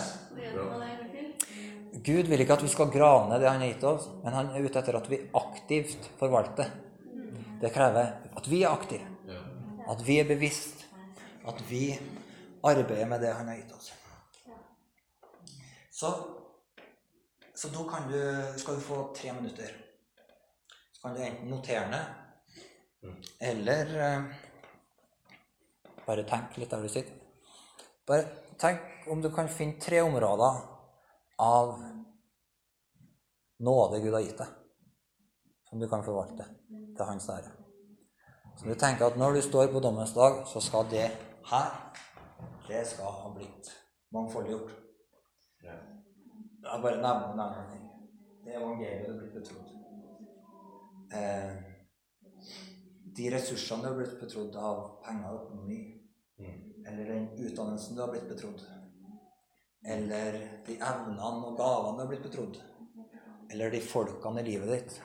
Gud 2.05 2.31
vil 2.31 2.41
ikke 2.41 2.53
at 2.57 2.63
vi 2.63 2.69
skal 2.73 2.91
grave 2.95 3.29
ned 3.29 3.41
det 3.43 3.51
han 3.51 3.61
har 3.61 3.73
gitt 3.73 3.85
oss, 3.85 4.09
men 4.25 4.33
han 4.33 4.51
er 4.55 4.65
ute 4.65 4.79
etter 4.79 4.97
at 4.97 5.11
vi 5.11 5.19
aktivt 5.35 6.11
forvalter. 6.19 6.71
Det 7.61 7.73
krever 7.75 8.13
at 8.37 8.49
vi 8.49 8.63
er 8.63 8.73
aktive. 8.73 9.07
At 9.91 10.07
vi 10.07 10.21
er 10.21 10.29
bevisst. 10.29 10.87
At 11.47 11.61
vi 11.71 11.99
arbeider 12.65 13.07
med 13.07 13.21
det 13.21 13.35
han 13.35 13.49
har 13.49 13.57
gitt 13.57 13.73
oss. 13.73 13.93
Så, 15.91 16.11
så 17.61 17.85
kan 17.85 18.09
du, 18.09 18.21
skal 18.57 18.75
du 18.75 18.81
få 18.81 19.15
tre 19.17 19.33
minutter. 19.33 19.75
Så 20.93 21.03
kan 21.03 21.15
du 21.15 21.23
enten 21.25 21.51
notere 21.51 21.91
ned, 21.91 23.15
eller 23.41 23.93
eh, 24.01 24.23
bare 26.07 26.25
tenke 26.29 26.61
litt 26.61 26.73
der 26.73 26.85
du 26.85 26.89
sitter. 26.89 27.17
Bare 28.09 28.25
tenk 28.61 29.09
om 29.13 29.21
du 29.23 29.29
kan 29.35 29.49
finne 29.49 29.81
tre 29.81 30.01
områder 30.01 30.63
av 31.41 31.77
nåde 33.61 34.01
Gud 34.01 34.17
har 34.17 34.25
gitt 34.25 34.41
deg, 34.41 34.57
som 35.69 35.81
du 35.81 35.89
kan 35.89 36.05
forvalte 36.05 36.49
til 36.69 37.05
hans 37.05 37.29
ære. 37.29 37.53
Så 38.57 38.69
du 38.69 38.75
tenker 38.75 39.09
at 39.09 39.21
når 39.21 39.37
du 39.37 39.43
står 39.45 39.69
på 39.73 39.85
dommens 39.85 40.17
dag, 40.17 40.43
så 40.49 40.61
skal 40.65 40.89
det 40.91 41.09
her 41.53 41.71
det 42.69 42.85
skal 42.87 43.13
ha 43.21 43.31
blitt 43.35 43.73
mangfoldiggjort. 44.15 44.71
Ja. 45.65 45.77
Jeg 46.61 46.83
bare 46.85 47.01
nevner 47.01 47.33
en 47.33 47.43
annen 47.45 47.71
ting. 47.73 47.87
Det 48.45 48.57
evangeliet 48.57 49.07
du 49.07 49.13
er 49.13 49.21
blitt 49.21 49.37
betrodd. 49.39 49.69
Eh, 51.17 51.53
de 53.17 53.31
ressursene 53.35 53.83
du 53.83 53.89
har 53.89 53.97
blitt 53.99 54.21
betrodd 54.21 54.57
av 54.57 54.83
penger 55.07 55.33
og 55.33 55.41
økonomi, 55.47 55.81
Mm. 56.41 56.61
eller 56.87 57.05
den 57.05 57.25
utdannelsen 57.37 57.97
du 57.97 58.01
har 58.01 58.09
blitt 58.09 58.29
betrodd, 58.29 58.63
eller 59.85 60.39
de 60.67 60.77
evnene 60.77 61.27
og 61.45 61.59
gavene 61.59 61.97
du 61.99 62.01
har 62.01 62.09
blitt 62.09 62.23
betrodd, 62.23 62.57
eller 63.51 63.71
de 63.71 63.81
folkene 63.81 64.41
i 64.41 64.47
livet 64.47 64.71
ditt 64.71 65.03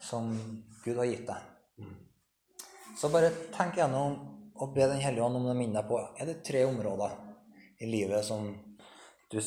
som 0.00 0.30
Gud 0.84 0.96
har 0.96 1.04
gitt 1.04 1.26
deg. 1.26 1.42
Mm. 1.78 1.96
Så 2.96 3.10
bare 3.12 3.28
tenk 3.52 3.76
gjennom 3.76 4.16
og 4.54 4.74
be 4.74 4.86
Den 4.86 5.00
hellige 5.02 5.24
ånd 5.24 5.36
om 5.36 5.46
å 5.50 5.54
minne 5.54 5.82
deg 5.82 5.88
på 5.90 5.98
er 6.20 6.26
det 6.26 6.44
tre 6.44 6.64
områder 6.64 7.10
i 7.80 7.86
livet 7.90 8.24
som 8.24 8.54
du 9.30 9.40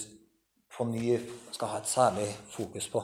på 0.78 0.86
ny 0.86 1.18
skal 1.52 1.72
ha 1.74 1.82
et 1.82 1.90
særlig 1.90 2.28
fokus 2.54 2.90
på 2.94 3.04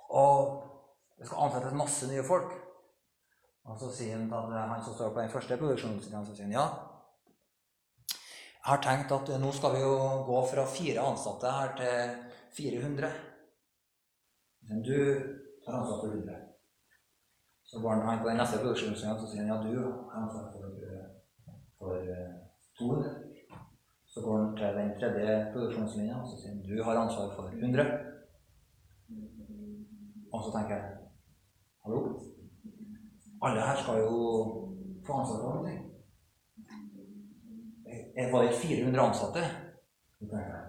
og 0.10 0.62
det 1.18 1.28
skal 1.28 1.48
ansettes 1.48 1.78
masse 1.78 2.10
nye 2.12 2.24
folk. 2.24 2.54
Og 3.66 3.78
så 3.82 3.90
sier 3.90 4.18
han 4.18 4.28
til 4.30 4.58
han 4.58 4.84
som 4.86 4.94
står 4.94 5.14
på 5.14 5.24
den 5.24 5.32
første 5.34 5.58
produksjonslinja, 5.58 6.22
så 6.26 6.36
sier 6.36 6.46
han 6.46 6.60
ja. 6.60 6.66
Jeg 8.66 8.72
har 8.72 8.82
tenkt 8.82 9.14
at 9.14 9.30
nå 9.42 9.52
skal 9.54 9.76
vi 9.76 9.82
jo 9.84 9.96
gå 10.26 10.42
fra 10.50 10.66
fire 10.70 11.02
ansatte 11.06 11.54
her 11.54 11.74
til 11.78 12.14
400. 12.58 13.10
Men 14.70 14.82
du 14.86 14.98
tar 15.66 15.80
ansvar 15.80 16.00
for 16.02 16.14
100. 16.14 16.40
Så 17.66 17.82
går 17.82 18.06
han 18.06 18.22
på 18.22 18.30
den 18.30 18.40
neste 18.42 18.62
produksjonslinja 18.62 19.18
og 19.18 19.30
sier 19.30 19.44
han 19.44 19.54
ja, 19.54 19.60
du 19.62 19.74
har 19.82 20.22
ansvar 20.22 20.50
for, 20.54 20.66
for 21.86 21.96
200. 22.80 23.14
Så 24.12 24.22
går 24.24 24.38
han 24.42 24.52
til 24.58 24.78
den 24.80 24.92
tredje 25.00 25.32
produksjonslinja 25.54 26.20
og 26.22 26.28
så 26.30 26.36
sier 26.42 26.54
han 26.54 26.62
du 26.68 26.84
har 26.88 27.02
ansvar 27.02 27.34
for 27.38 27.46
100. 27.48 27.86
Og 30.34 30.40
så 30.44 30.50
tenker 30.56 30.76
jeg 30.76 30.86
hallo? 31.84 32.00
Alle 33.46 33.68
her 33.68 33.78
skal 33.82 34.00
jo 34.06 34.14
få 35.06 35.20
ansvar 35.22 35.42
for 35.44 35.52
noe. 35.60 35.76
Jeg 38.18 38.32
var 38.34 38.42
det 38.42 38.62
400 38.62 39.08
ansatte? 39.08 39.44
Så 40.18 40.24
tenker 40.32 40.52
jeg, 40.56 40.66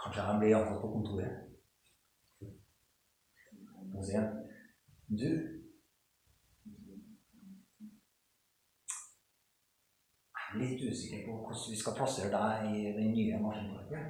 Kanskje 0.00 0.22
jeg 0.22 0.38
blir 0.40 0.56
ansatt 0.56 0.80
på 0.82 0.92
kontoret? 0.94 1.34
Så 3.92 4.02
sier 4.06 4.20
han 4.20 4.32
du 5.20 5.30
Jeg 10.36 10.42
er 10.45 10.45
litt 10.60 10.82
usikker 10.82 11.24
på 11.26 11.36
hvordan 11.40 11.72
vi 11.72 11.80
skal 11.80 11.96
plassere 11.98 12.30
deg 12.32 12.70
i 12.72 12.94
den 12.96 13.12
nye 13.14 13.40
maskinparken. 13.42 14.08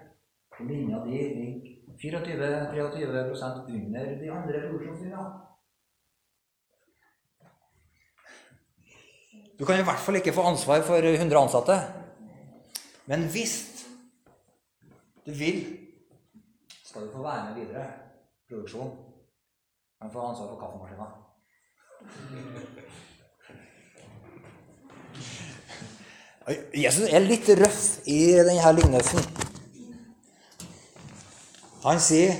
Linja 0.66 1.02
di 1.04 1.18
ligger 1.36 1.74
24-23 2.00 3.76
under 3.76 4.14
de 4.20 4.30
andre 4.32 4.62
produksjonslinjene. 4.68 5.26
Du 9.58 9.64
kan 9.64 9.80
i 9.80 9.84
hvert 9.88 10.02
fall 10.04 10.18
ikke 10.18 10.34
få 10.36 10.42
ansvar 10.50 10.82
for 10.84 11.00
100 11.00 11.38
ansatte. 11.40 11.76
Men 13.06 13.28
hvis 13.32 13.54
du 15.26 15.32
vil, 15.32 15.62
skal 16.84 17.06
du 17.06 17.12
få 17.12 17.22
være 17.22 17.44
med 17.46 17.54
videre 17.64 17.86
Produksjon. 18.48 18.90
kan 20.00 20.10
få 20.12 20.20
ansvar 20.20 20.46
for 20.48 20.58
kaffemaskina. 20.60 21.06
Jesus 26.46 27.08
er 27.10 27.24
litt 27.26 27.48
røff 27.58 27.80
i 28.06 28.20
denne 28.38 28.72
lignelsen. 28.76 29.24
Han 31.82 31.98
sier 32.02 32.36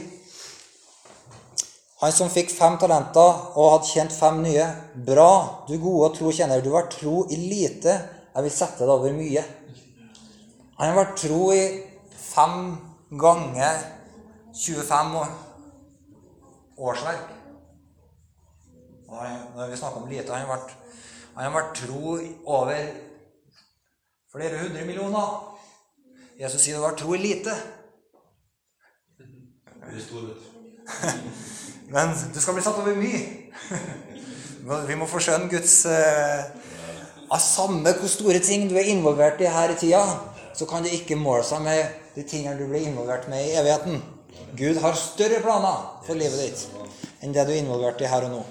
han 1.96 2.12
som 2.12 2.28
fikk 2.30 2.52
fem 2.52 2.76
talenter 2.78 3.56
og 3.56 3.70
hadde 3.72 3.88
tjent 3.88 4.12
fem 4.14 4.42
nye. 4.44 4.66
Bra, 5.06 5.64
du 5.66 5.74
gode 5.80 6.10
og 6.10 6.14
tro 6.18 6.30
kjenner. 6.30 6.62
Du 6.62 6.70
var 6.74 6.90
tro 6.92 7.24
i 7.32 7.38
lite. 7.40 7.96
Jeg 8.34 8.44
vil 8.44 8.52
sette 8.52 8.84
deg 8.84 8.92
over 8.92 9.16
mye. 9.16 9.42
Han 10.76 10.92
har 10.92 10.98
vært 11.00 11.16
tro 11.24 11.40
i 11.56 11.64
fem 12.20 12.76
ganger 13.16 13.80
25 14.52 15.16
årsverk. 16.76 17.32
Når 19.08 19.70
vi 19.72 19.80
snakker 19.80 20.02
om 20.02 20.08
lite, 20.10 20.30
han 20.30 20.44
har 20.44 20.52
vært, 20.52 20.76
han 21.34 21.48
har 21.48 21.56
vært 21.56 21.74
tro 21.80 22.16
over 22.58 22.90
flere 24.36 24.58
hundre 24.60 24.84
millioner. 24.84 25.28
Jesus 26.36 26.60
sier 26.60 26.76
du 26.76 26.84
har 26.84 26.96
tro 26.98 27.14
i 27.16 27.22
lite. 27.22 27.54
Det. 29.86 30.34
Men 31.94 32.12
du 32.34 32.40
skal 32.40 32.56
bli 32.56 32.64
satt 32.64 32.80
over 32.82 32.98
mye. 32.98 33.22
Vi 34.90 34.98
må 34.98 35.06
forskjønne 35.08 35.46
Guds 35.48 35.76
eh, 35.86 36.40
Av 37.30 37.40
samme 37.42 37.92
hvor 37.96 38.10
store 38.10 38.40
ting 38.42 38.66
du 38.70 38.74
er 38.78 38.90
involvert 38.90 39.40
i 39.42 39.48
her 39.50 39.72
i 39.72 39.78
tida, 39.78 40.02
så 40.54 40.66
kan 40.68 40.84
det 40.84 40.92
ikke 40.94 41.18
måle 41.18 41.46
seg 41.46 41.62
med 41.64 41.96
de 42.14 42.22
tingene 42.26 42.58
du 42.58 42.66
blir 42.68 42.86
involvert 42.86 43.26
med 43.30 43.46
i 43.46 43.56
evigheten. 43.58 44.02
Gud 44.58 44.78
har 44.82 44.98
større 44.98 45.40
planer 45.42 45.88
for 46.06 46.18
livet 46.18 46.44
ditt 46.44 47.24
enn 47.24 47.32
det 47.34 47.46
du 47.48 47.54
er 47.54 47.62
involvert 47.62 48.02
i 48.04 48.10
her 48.10 48.28
og 48.28 48.36
nå. 48.36 48.44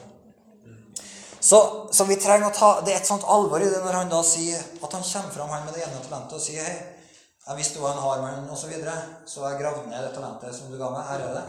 Så, 1.45 1.89
så 1.93 2.07
vi 2.09 2.15
trenger 2.17 2.49
å 2.49 2.53
ta, 2.55 2.69
Det 2.81 2.93
er 2.95 3.03
et 3.03 3.07
sånt 3.07 3.25
alvor 3.29 3.61
i 3.61 3.69
det 3.69 3.83
når 3.83 3.99
han 3.99 4.09
da 4.09 4.21
sier 4.25 4.57
at 4.57 4.93
han 4.97 5.03
kommer 5.05 5.33
fram 5.33 5.51
han 5.53 5.67
med 5.67 5.75
det 5.77 5.83
ene 5.85 5.99
talentet 6.01 6.39
og 6.39 6.41
sier 6.41 6.65
hei, 6.65 6.77
jeg 7.45 7.59
visste 7.59 7.81
hva 7.81 7.91
en 7.93 8.01
har 8.01 8.23
med 8.23 8.47
osv., 8.49 8.63
så, 8.63 8.69
videre, 8.71 8.95
så 9.29 9.43
jeg 9.45 9.59
gravde 9.59 9.83
ned 9.85 10.01
det 10.01 10.15
talentet 10.15 10.55
som 10.57 10.71
du 10.73 10.79
ga 10.79 10.87
meg. 10.89 11.05
Her 11.05 11.21
er 11.27 11.35
det. 11.37 11.43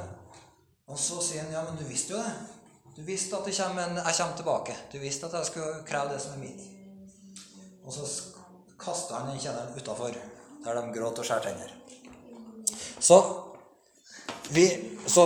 Og 0.93 0.99
så 1.01 1.23
sier 1.25 1.47
han 1.47 1.55
ja, 1.55 1.63
men 1.65 1.79
du 1.81 1.87
visste 1.89 2.13
jo 2.13 2.21
det. 2.21 2.35
Du 2.99 3.01
visste 3.07 3.39
at 3.39 3.49
kommer 3.49 3.87
en, 3.87 3.97
jeg 4.03 4.19
kommer 4.19 4.37
tilbake. 4.37 4.75
Du 4.93 4.99
visste 5.01 5.31
at 5.31 5.39
jeg 5.39 5.49
skulle 5.49 5.79
kreve 5.89 6.13
det 6.13 6.21
som 6.21 6.35
er 6.37 6.43
mitt. 6.45 6.61
Og 7.87 7.97
så 7.97 8.05
kaster 8.81 9.17
han 9.17 9.31
den 9.31 9.41
kjenneren 9.41 9.73
utafor, 9.81 10.13
der 10.67 10.81
de 10.81 10.93
gråter 10.99 11.25
og 11.25 11.31
skjærer 11.31 11.49
tenner. 11.49 11.73
Så 13.01 13.19
vi 14.53 14.67
Så 15.09 15.25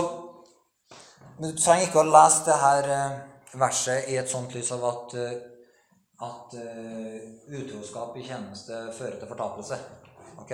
du 1.41 1.51
trenger 1.57 1.87
ikke 1.87 2.05
å 2.05 2.07
lese 2.07 2.45
det 2.45 2.57
her 2.61 2.89
eh, 2.95 3.19
verset 3.53 4.09
i 4.11 4.17
et 4.19 4.29
sånt 4.29 4.53
lys 4.55 4.71
av 4.75 4.85
at, 4.87 5.15
eh, 5.19 5.33
at 6.21 6.55
uh, 6.55 7.15
utroskap 7.57 8.17
i 8.17 8.25
tjeneste 8.25 8.77
fører 8.97 9.17
til 9.19 9.29
fortapelse. 9.31 9.77
Ok? 10.43 10.53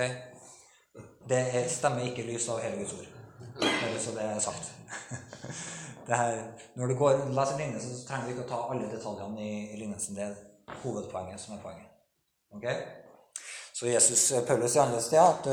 Det 1.27 1.39
er, 1.41 1.67
stemmer 1.69 2.07
ikke 2.07 2.23
i 2.23 2.29
lys 2.31 2.47
av 2.49 2.61
hele 2.63 2.79
Guds 2.81 2.95
ord. 2.97 3.09
Bare 3.59 3.99
så 4.01 4.13
det 4.15 4.27
er 4.27 4.39
sagt. 4.43 4.71
Det 6.07 6.15
her, 6.15 6.37
når 6.79 6.87
du 6.87 6.93
går 6.95 7.17
leser 7.35 7.57
lignelsen, 7.59 7.95
så 7.97 8.05
trenger 8.07 8.29
du 8.29 8.31
ikke 8.31 8.43
å 8.45 8.47
ta 8.47 8.59
alle 8.71 8.85
detaljene 8.87 9.41
i, 9.43 9.55
i 9.73 9.79
lignelsen. 9.81 10.15
Det 10.15 10.23
er 10.23 10.77
hovedpoenget 10.85 11.41
som 11.41 11.57
er 11.57 11.59
poenget. 11.59 11.89
Ok? 12.55 12.63
Så 13.75 13.89
Jesus 13.91 14.23
Paulus 14.47 14.71
sier 14.71 14.85
andre 14.85 15.01
steder 15.03 15.33
at 15.33 15.49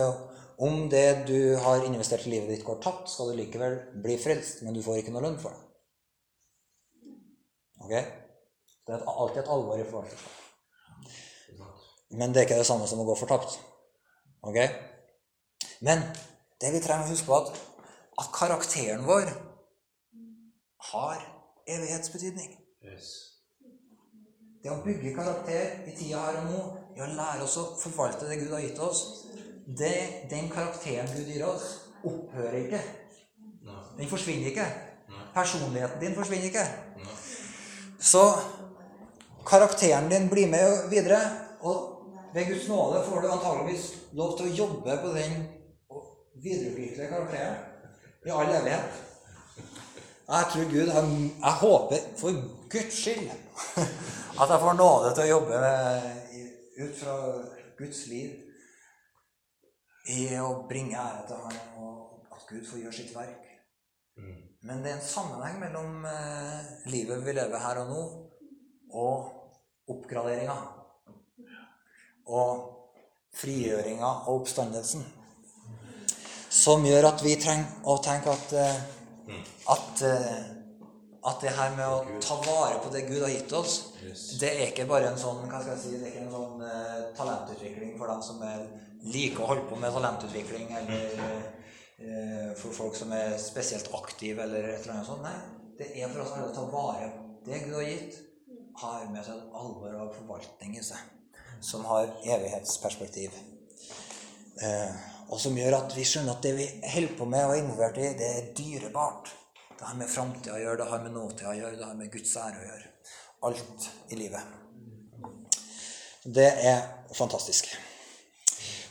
om 0.62 0.87
det 0.90 1.24
du 1.26 1.57
har 1.59 1.83
investert 1.83 2.28
i 2.28 2.37
livet 2.37 2.52
ditt, 2.52 2.62
går 2.62 2.78
tapt, 2.85 3.11
skal 3.11 3.33
du 3.33 3.40
likevel 3.40 3.80
bli 4.04 4.14
frelst, 4.22 4.62
men 4.62 4.78
du 4.78 4.83
får 4.87 5.00
ikke 5.00 5.16
noe 5.16 5.24
lønn 5.26 5.40
for 5.42 5.50
det. 5.50 5.63
Ok? 7.85 7.92
Det 8.87 8.97
er 8.97 9.05
alltid 9.09 9.42
et 9.42 9.53
alvor 9.53 9.79
i 9.79 9.85
forvalterskap. 9.85 10.40
Men 12.11 12.35
det 12.35 12.40
er 12.40 12.49
ikke 12.49 12.59
det 12.61 12.66
samme 12.68 12.87
som 12.88 13.01
å 13.03 13.07
gå 13.09 13.16
fortapt. 13.18 13.59
Ok? 14.44 14.59
Men 15.85 16.05
det 16.61 16.73
vi 16.73 16.83
trenger 16.85 17.09
å 17.09 17.12
huske 17.12 17.29
på, 17.29 17.38
at, 17.38 17.62
at 18.22 18.32
karakteren 18.37 19.07
vår 19.09 19.30
har 20.93 21.22
evighetsbetydning. 21.66 22.53
Yes. 22.85 23.11
Det 24.62 24.72
å 24.72 24.80
bygge 24.85 25.14
karakter 25.16 25.89
i 25.89 25.95
tida 25.97 26.22
her 26.24 26.41
og 26.43 26.51
nå, 26.53 26.62
i 26.97 27.03
å 27.05 27.11
lære 27.16 27.45
oss 27.45 27.57
å 27.61 27.66
forvalte 27.80 28.28
det 28.30 28.39
Gud 28.41 28.53
har 28.55 28.62
gitt 28.64 28.78
oss 28.80 29.03
det, 29.64 30.28
Den 30.30 30.51
karakteren 30.53 31.09
Gud 31.16 31.28
gir 31.32 31.45
oss, 31.49 31.66
opphører 32.05 32.59
ikke. 32.62 32.80
Den 33.99 34.09
forsvinner 34.11 34.53
ikke. 34.53 34.66
Personligheten 35.35 36.01
din 36.01 36.16
forsvinner 36.16 36.51
ikke. 36.51 36.64
Så 38.05 38.38
karakteren 39.46 40.09
din 40.09 40.28
blir 40.28 40.48
med 40.50 40.88
videre. 40.90 41.20
Og 41.61 42.05
ved 42.34 42.46
Guds 42.46 42.68
nåde 42.68 43.05
får 43.09 43.20
du 43.20 43.30
antageligvis 43.32 43.86
lov 44.12 44.36
til 44.36 44.50
å 44.50 44.57
jobbe 44.59 44.96
på 45.00 45.12
den 45.14 45.46
videreutvikle 46.44 47.09
karakteren 47.09 47.57
i 48.26 48.32
all 48.34 48.52
evighet. 48.52 49.00
Jeg 50.24 50.50
tror 50.52 50.70
Gud 50.70 50.88
jeg, 50.88 51.32
Jeg 51.40 51.52
håper 51.61 52.05
for 52.16 52.44
Guds 52.72 53.00
skyld 53.00 53.30
at 54.40 54.50
jeg 54.50 54.61
får 54.61 54.78
nåde 54.78 55.14
til 55.14 55.24
å 55.24 55.32
jobbe 55.32 55.59
ut 56.84 56.96
fra 56.98 57.16
Guds 57.78 58.07
liv 58.12 58.40
i 60.12 60.20
å 60.36 60.66
bringe 60.68 61.00
ære 61.00 61.26
til 61.28 61.44
Han, 61.44 61.61
og 61.80 62.36
at 62.36 62.48
Gud 62.48 62.64
får 62.68 62.84
gjøre 62.84 62.98
sitt 63.00 63.16
verk 63.16 63.50
Mm. 64.14 64.43
Men 64.64 64.80
det 64.80 64.94
er 64.94 64.96
en 64.96 65.04
sammenheng 65.04 65.58
mellom 65.60 66.06
eh, 66.08 66.68
livet 66.88 67.20
vi 67.26 67.34
lever 67.36 67.60
her 67.60 67.82
og 67.82 67.90
nå, 67.90 68.02
og 68.96 69.90
oppgraderinga. 69.92 70.54
Og 72.32 72.62
frigjøringa 73.36 74.08
og 74.24 74.38
oppstandelsen. 74.38 75.04
Som 76.48 76.86
gjør 76.88 77.10
at 77.10 77.24
vi 77.26 77.34
trenger 77.42 77.90
å 77.92 77.98
tenke 78.00 78.32
at, 78.32 78.54
eh, 78.56 79.34
at, 79.74 80.04
eh, 80.08 80.38
at 81.28 81.44
det 81.44 81.52
her 81.58 81.76
med 81.76 81.84
å 81.84 82.22
ta 82.24 82.38
vare 82.46 82.80
på 82.80 82.92
det 82.94 83.04
Gud 83.10 83.20
har 83.20 83.34
gitt 83.34 83.52
oss, 83.58 83.74
det 84.40 84.48
er 84.54 84.70
ikke 84.70 84.88
bare 84.88 85.10
en 85.10 85.20
sånn 85.20 85.44
hva 85.44 85.60
skal 85.60 85.74
jeg 85.74 85.82
si, 85.82 85.92
det 85.98 86.08
er 86.08 86.14
ikke 86.14 86.24
en 86.24 86.38
sånn 86.38 86.64
talentutvikling 87.18 87.98
for 88.00 88.12
dem 88.12 88.24
som 88.24 88.40
er 88.48 88.64
liker 89.12 89.44
å 89.44 89.50
holde 89.52 89.68
på 89.68 89.76
med 89.80 89.92
talentutvikling, 89.92 90.72
eller 90.80 91.52
for 92.61 92.76
folk 92.76 92.96
som 92.98 93.12
er 93.16 93.36
spesielt 93.40 93.90
aktive, 93.96 94.44
eller 94.44 94.68
et 94.68 94.82
eller 94.82 94.98
annet 94.98 95.09
sånt. 95.09 95.24
Nei, 95.24 95.36
det 95.78 95.90
er 95.96 96.11
for 96.12 96.24
oss 96.24 96.34
alle 96.36 96.50
å 96.50 96.55
ta 96.55 96.64
vare 96.70 97.11
på 97.14 97.24
det 97.44 97.59
Gud 97.64 97.74
har 97.76 97.88
gitt, 97.88 98.20
har 98.80 99.09
med 99.12 99.24
seg 99.24 99.36
et 99.36 99.57
alvor 99.61 99.96
av 100.00 100.14
forvaltning 100.16 100.78
i 100.78 100.84
seg, 100.84 101.00
som 101.61 101.84
har 101.88 102.09
evighetsperspektiv. 102.24 103.36
Eh, 104.64 104.94
og 105.28 105.40
som 105.40 105.57
gjør 105.59 105.76
at 105.80 105.96
vi 105.96 106.07
skjønner 106.09 106.36
at 106.36 106.44
det 106.44 106.55
vi 106.57 106.66
holder 106.94 107.16
på 107.18 107.28
med 107.28 107.46
og 107.46 107.55
er 107.55 107.62
involvert 107.62 108.00
i, 108.00 108.11
det 108.18 108.30
er 108.38 108.50
dyrebart. 108.57 109.32
Det 109.74 109.88
har 109.88 109.96
med 109.98 110.11
framtida 110.11 110.57
å 110.57 110.61
gjøre, 110.62 110.80
det 110.80 110.90
har 110.90 111.02
med 111.05 111.16
nåtida 111.16 111.50
å 111.52 111.57
gjøre, 111.59 111.78
det 111.80 111.88
har 111.88 111.96
med 111.98 112.12
Guds 112.12 112.36
ære 112.40 112.61
å 112.61 112.68
gjøre. 112.68 112.92
Alt 113.48 113.88
i 114.14 114.20
livet. 114.20 114.61
Det 116.24 116.48
er 116.70 116.80
fantastisk. 117.12 117.68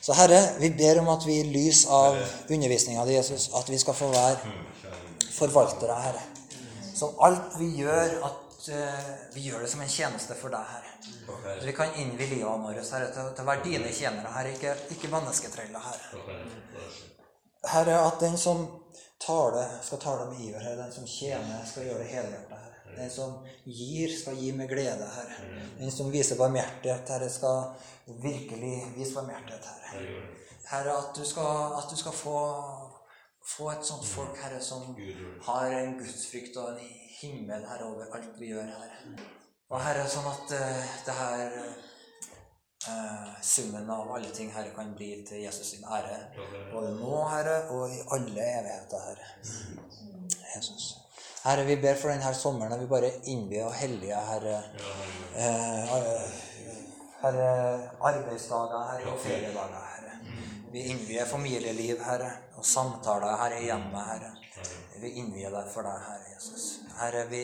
Så 0.03 0.13
Herre, 0.13 0.39
vi 0.59 0.69
ber 0.75 0.99
om 0.99 1.07
at 1.13 1.23
vi 1.23 1.37
i 1.39 1.43
lys 1.47 1.85
av 1.87 2.17
undervisninga 2.49 3.05
di, 3.07 3.13
Jesus, 3.15 3.45
at 3.55 3.69
vi 3.71 3.77
skal 3.79 3.95
få 3.95 4.09
være 4.11 4.51
forvaltere, 5.31 5.95
Herre. 5.95 6.23
Så 6.95 7.07
alt 7.23 7.55
vi 7.55 7.69
gjør, 7.77 8.17
at 8.27 8.67
uh, 8.67 9.13
vi 9.31 9.45
gjør 9.47 9.63
det 9.63 9.69
som 9.71 9.85
en 9.85 9.93
tjeneste 9.93 10.35
for 10.35 10.51
deg, 10.51 10.73
Herre. 10.73 10.91
Så 11.61 11.69
vi 11.69 11.75
kan 11.77 11.95
innvie 12.03 12.27
livet 12.33 12.65
vårt 12.65 12.81
Herre, 12.83 13.07
til, 13.15 13.31
til 13.31 13.45
å 13.45 13.47
være 13.47 13.63
dine 13.63 13.95
tjenere, 13.95 14.35
Herre, 14.35 14.51
ikke, 14.57 14.75
ikke 14.97 15.13
mennesketrella, 15.15 15.85
Herre. 15.87 16.37
Herre, 17.71 18.03
at 18.03 18.19
den 18.27 18.35
som 18.37 18.67
taler, 19.23 19.79
skal 19.87 20.03
tale 20.03 20.27
med 20.33 20.43
iver, 20.49 20.59
Herre. 20.67 20.83
Den 20.83 20.95
som 20.99 21.07
tjener, 21.07 21.63
skal 21.69 21.87
gjøre 21.87 22.03
det 22.03 22.11
helhjertet, 22.11 22.59
Herre. 22.59 22.72
Den 22.97 23.09
som 23.09 23.35
gir, 23.65 24.11
skal 24.19 24.37
gi 24.37 24.51
med 24.55 24.69
glede, 24.69 25.07
Herre. 25.15 25.37
Den 25.79 25.91
som 25.91 26.11
viser 26.11 26.39
barmhjertighet, 26.39 27.09
Herre, 27.09 27.29
skal 27.29 28.17
virkelig 28.23 28.75
vise 28.97 29.15
barmhjertighet, 29.15 29.69
Herre. 29.91 30.17
Herre, 30.71 30.97
at 30.97 31.15
du 31.15 31.25
skal, 31.25 31.77
at 31.77 31.91
du 31.91 31.95
skal 31.97 32.11
få, 32.11 32.37
få, 33.55 33.69
et 33.71 33.85
sånt 33.85 34.05
folk, 34.07 34.37
Herre, 34.43 34.61
som 34.61 34.95
har 35.47 35.77
en 35.79 35.97
gudsfrykt 35.99 36.57
og 36.57 36.69
en 36.71 36.79
himmel, 37.21 37.65
Herre, 37.69 37.89
over 37.91 38.15
alt 38.15 38.39
vi 38.39 38.53
gjør, 38.53 38.69
Herre. 38.77 39.27
Og 39.69 39.81
Herre, 39.81 40.07
sånn 40.09 40.29
at 40.29 40.53
uh, 40.53 40.95
det 41.05 41.17
her 41.17 41.55
uh, 42.89 43.37
summen 43.41 43.89
av 43.89 44.11
alle 44.15 44.31
ting, 44.35 44.51
Herre, 44.53 44.73
kan 44.75 44.93
bli 44.97 45.15
til 45.27 45.43
Jesus 45.43 45.75
sin 45.75 45.87
ære. 45.87 46.19
Både 46.71 46.93
nå, 46.99 47.15
Herre, 47.33 47.61
og 47.73 47.89
i 47.89 48.03
alle 48.17 48.51
evigheter, 48.59 49.07
Herre. 49.09 49.31
Jesus. 50.55 50.93
Herre, 51.43 51.63
vi 51.67 51.75
ber 51.77 51.97
for 51.99 52.07
denne 52.13 52.29
sommeren 52.39 52.71
at 52.71 52.79
vi 52.79 52.87
bare 52.87 53.09
innbyr 53.27 53.65
og 53.67 53.73
hellige, 53.75 54.19
Herre. 54.29 54.61
Uh, 55.35 55.97
herre, 57.23 57.49
arbeidsdager, 57.99 58.85
Herre, 58.91 59.11
og 59.11 59.19
feriedager, 59.19 59.81
Herre. 59.89 60.13
Vi 60.71 60.85
innbyr 60.93 61.25
familieliv, 61.27 61.99
Herre, 62.05 62.31
og 62.55 62.65
samtaler, 62.65 63.35
Herre, 63.41 63.59
i 63.59 63.67
hjemmet, 63.67 63.99
Herre. 64.07 64.31
Vi 65.01 65.11
innvier 65.19 65.51
deg 65.51 65.67
for 65.73 65.83
deg, 65.83 65.99
Herre 66.07 66.31
Jesus. 66.31 66.69
Herre, 66.95 67.25
vi 67.27 67.43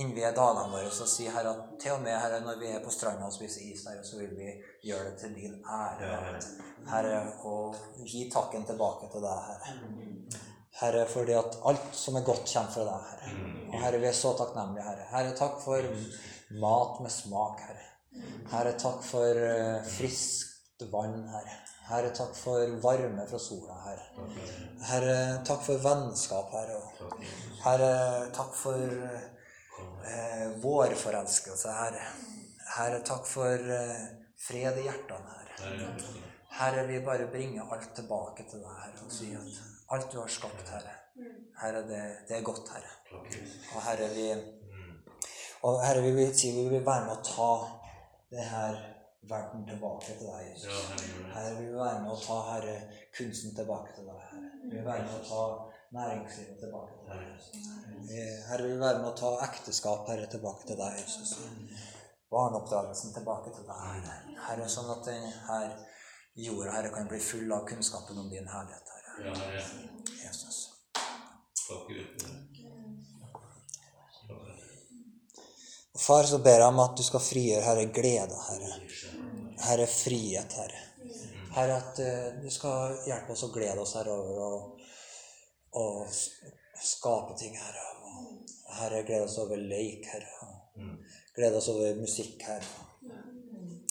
innvier 0.00 0.32
dagene 0.32 0.72
våre 0.72 0.88
og 0.88 1.12
sier, 1.12 1.36
Herre, 1.36 1.52
at 1.52 1.78
til 1.82 1.92
og 1.98 2.02
med 2.08 2.16
Herre, 2.16 2.40
når 2.40 2.56
vi 2.64 2.72
er 2.72 2.80
på 2.84 2.94
stranda 2.94 3.28
og 3.28 3.36
spiser 3.36 3.68
is, 3.68 3.84
Herre, 3.84 4.04
så 4.06 4.16
vil 4.22 4.32
vi 4.40 4.54
gjøre 4.88 5.10
det 5.10 5.16
til 5.20 5.36
din 5.36 5.60
ære. 5.60 6.40
Herre, 6.88 7.22
og 7.44 7.76
gi 8.00 8.30
takken 8.32 8.64
tilbake 8.64 9.12
til 9.12 9.28
deg, 9.28 9.48
Herre. 9.52 10.54
Herre, 10.76 11.06
fordi 11.08 11.32
at 11.32 11.58
alt 11.64 11.94
som 11.96 12.18
er 12.18 12.24
godt, 12.26 12.50
kommer 12.52 12.72
fra 12.74 12.86
deg, 12.88 13.04
Herre. 13.10 13.36
Og 13.70 13.76
Herre, 13.80 14.00
vi 14.02 14.08
er 14.10 14.16
så 14.16 14.32
takknemlige, 14.36 14.84
Herre. 14.84 15.06
Herre, 15.12 15.36
takk 15.38 15.62
for 15.64 15.86
mat 16.64 16.98
med 17.04 17.14
smak, 17.14 17.62
Herre. 17.68 17.86
Herre, 18.52 18.74
takk 18.80 19.00
for 19.04 19.40
uh, 19.46 19.86
friskt 19.88 20.84
vann, 20.92 21.22
Herre. 21.32 21.56
Herre, 21.86 22.10
takk 22.18 22.34
for 22.34 22.76
varme 22.82 23.24
fra 23.30 23.38
sola, 23.40 23.78
Herre. 23.86 24.28
Herre, 24.90 25.16
takk 25.46 25.62
for 25.64 25.80
vennskap, 25.84 26.50
Herre. 26.52 26.80
Herre, 27.62 27.90
takk 28.34 28.52
for 28.58 28.82
eh, 28.82 30.48
vår 30.64 30.96
forelskelse, 30.98 31.70
Herre. 31.78 32.02
Herre, 32.74 32.98
takk 33.06 33.30
for 33.30 33.70
eh, 33.78 34.02
fred 34.48 34.82
i 34.82 34.88
hjertene, 34.88 35.38
Herre. 35.62 35.94
Herre, 36.58 36.84
vi 36.90 37.00
bare 37.06 37.30
bringer 37.30 37.70
alt 37.70 37.94
tilbake 37.94 38.48
til 38.50 38.66
deg, 38.66 38.76
Herre, 38.82 39.06
og 39.06 39.16
sier 39.20 39.38
at 39.38 39.75
alt 39.94 40.12
du 40.12 40.18
har 40.18 40.28
skapt, 40.28 40.68
Herre, 40.68 40.94
Herre, 41.60 41.82
det, 41.88 42.02
det 42.28 42.36
er 42.38 42.42
godt, 42.46 42.68
Herre. 42.74 42.92
Og 43.74 43.82
Herre, 43.82 44.08
vi, 44.14 44.26
og 45.62 45.80
herre, 45.86 46.02
vi 46.02 46.12
vil 46.18 46.34
si 46.36 46.50
vi 46.54 46.68
vil 46.68 46.84
være 46.86 47.06
med 47.06 47.16
å 47.16 47.22
ta 47.26 47.52
det 48.30 48.44
her 48.50 48.76
verden 49.30 49.64
tilbake 49.68 50.18
til 50.18 50.28
deg, 50.28 50.50
Jesus. 50.50 50.90
Herre, 51.34 51.54
vi 51.58 51.64
vil 51.70 51.78
være 51.78 52.02
med 52.04 52.12
å 52.12 52.18
ta 52.20 52.36
herre, 52.50 52.76
kunsten 53.16 53.54
tilbake 53.56 53.94
til 53.96 54.06
deg, 54.10 54.20
Herre. 54.30 54.50
Vi 54.64 54.74
vil 54.74 54.86
være 54.86 55.06
med 55.06 55.16
å 55.16 55.24
ta 55.30 55.42
næringslivet 55.96 56.60
tilbake 56.62 56.98
til 56.98 57.10
deg. 57.10 57.24
Jesus. 57.32 57.70
Herre, 58.50 58.62
vi 58.62 58.72
vil 58.74 58.84
være 58.84 59.02
med 59.02 59.10
å 59.10 59.16
ta 59.22 59.32
ekteskap 59.48 60.10
herre, 60.12 60.28
tilbake 60.36 60.68
til 60.68 60.80
deg, 60.82 61.00
Jesus. 61.02 61.34
Barneoppdragelsen 62.30 63.14
tilbake 63.16 63.54
til 63.54 63.66
deg, 63.70 63.82
Herre. 63.86 64.18
Herre, 64.48 64.68
sånn 64.70 64.92
at 64.94 65.06
denne 65.08 65.70
jorda 66.46 66.76
herre, 66.76 66.92
kan 66.94 67.10
bli 67.10 67.22
full 67.22 67.50
av 67.56 67.66
kunnskapen 67.70 68.22
om 68.22 68.30
din 68.30 68.48
herlighet, 68.50 68.95
Jesus. 70.24 70.58
Far, 76.06 76.22
så 76.22 76.38
ber 76.38 76.60
jeg 76.60 76.68
om 76.68 76.78
at 76.84 76.96
du 76.96 77.02
skal 77.02 77.22
frigjøre 77.24 77.64
Herre 77.64 77.86
glede, 77.90 78.36
Herre. 78.48 78.72
Herre 79.66 79.86
frihet, 79.90 80.52
Herre. 80.60 80.82
Herre, 81.56 81.78
at 81.80 82.00
uh, 82.04 82.42
du 82.42 82.50
skal 82.52 82.98
hjelpe 83.08 83.32
oss 83.32 83.46
å 83.46 83.52
glede 83.54 83.80
oss 83.82 83.96
her 83.96 84.10
over 84.12 84.42
og 84.44 84.76
og 85.76 86.06
skape 86.82 87.36
ting, 87.38 87.56
Herre. 87.56 87.84
Og 88.66 88.74
herre, 88.78 89.02
glede 89.04 89.24
oss 89.24 89.38
over 89.38 89.56
leik, 89.56 90.06
Herre. 90.12 90.48
Glede 91.36 91.56
oss 91.56 91.68
over 91.68 92.00
musikk, 92.00 92.42
Herre. 92.42 92.86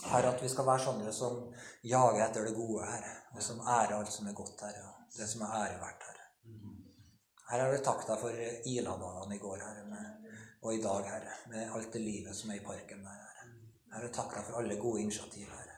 Herre, 0.06 0.34
at 0.34 0.42
vi 0.44 0.50
skal 0.50 0.66
være 0.66 0.86
sånne 0.86 1.14
som 1.14 1.38
jager 1.86 2.26
etter 2.26 2.48
det 2.48 2.56
gode, 2.58 2.86
Herre. 2.90 3.14
og 3.36 3.44
som 3.44 3.60
ærer 3.60 3.98
alt 3.98 4.12
som 4.14 4.28
er 4.28 4.34
godt, 4.34 4.62
Herre. 4.62 4.95
Det 5.16 5.28
som 5.32 5.46
er 5.46 5.54
ære 5.62 5.80
verdt, 5.80 6.06
Herre. 6.10 6.26
Herre, 7.50 7.66
jeg 7.66 7.74
vil 7.74 7.84
takke 7.86 8.08
deg 8.10 8.20
for 8.20 8.40
Ila-dagene 8.72 9.36
i 9.38 9.42
går, 9.44 9.62
Herre, 9.64 9.84
med, 9.88 10.32
og 10.62 10.74
i 10.74 10.82
dag, 10.84 11.08
Herre, 11.08 11.36
med 11.52 11.76
alt 11.78 11.94
det 11.94 12.02
livet 12.04 12.36
som 12.36 12.52
er 12.52 12.60
i 12.60 12.66
parken 12.66 13.06
der, 13.06 13.22
Herre. 13.22 13.52
Herre, 13.96 14.10
takk 14.18 14.34
deg 14.36 14.48
for 14.48 14.60
alle 14.60 14.80
gode 14.82 15.06
initiativ, 15.06 15.48
Herre. 15.54 15.78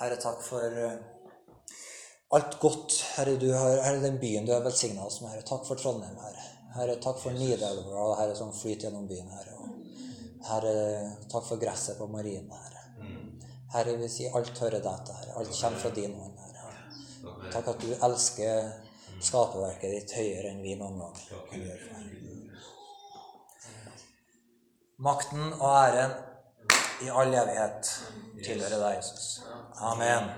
Herre, 0.00 0.18
takk 0.24 0.42
for 0.42 0.78
uh, 0.82 0.96
alt 2.34 2.58
godt, 2.64 2.96
Herre, 3.14 3.36
du 3.38 3.52
har, 3.52 3.78
herre, 3.84 4.02
den 4.02 4.18
byen 4.18 4.48
du 4.48 4.54
har 4.56 4.64
velsigna 4.66 5.06
oss 5.06 5.20
med. 5.22 5.30
Herre, 5.30 5.46
takk 5.52 5.68
for 5.68 5.78
Trondheim, 5.78 6.18
Herre. 6.24 6.46
Herre, 6.74 6.98
takk 7.04 7.20
for 7.22 7.38
Nidelva, 7.38 8.08
Herre, 8.18 8.34
som 8.34 8.50
flyter 8.56 8.88
gjennom 8.88 9.06
byen, 9.10 9.30
Herre. 9.30 9.60
Og, 9.62 10.00
herre, 10.48 10.74
takk 11.30 11.46
for 11.52 11.62
gresset 11.62 12.00
på 12.00 12.10
marinen, 12.10 12.50
Herre. 12.50 12.82
Herre, 13.76 13.94
vi 14.00 14.10
sier 14.10 14.34
alt 14.34 14.58
hører 14.58 14.82
deg 14.82 15.06
til, 15.06 15.20
Herre. 15.20 15.38
Alt 15.38 15.54
kommer 15.60 15.84
fra 15.84 15.94
din 15.94 16.18
hånd. 16.18 16.43
Takk 17.52 17.68
at 17.74 17.80
du 17.84 17.90
elsker 17.94 18.72
skaperverket 19.24 19.94
ditt 19.94 20.14
høyere 20.18 20.52
enn 20.52 20.62
vi 20.64 20.76
noen 20.78 21.00
gang 21.00 21.16
kan 21.50 21.64
gjøre. 21.66 22.02
Makten 25.04 25.52
og 25.58 25.68
æren 25.74 26.14
i 27.04 27.10
all 27.10 27.34
evighet 27.34 27.90
tilhører 28.44 28.78
deg, 28.78 28.98
Jesus. 29.00 29.42
Amen. 29.82 30.30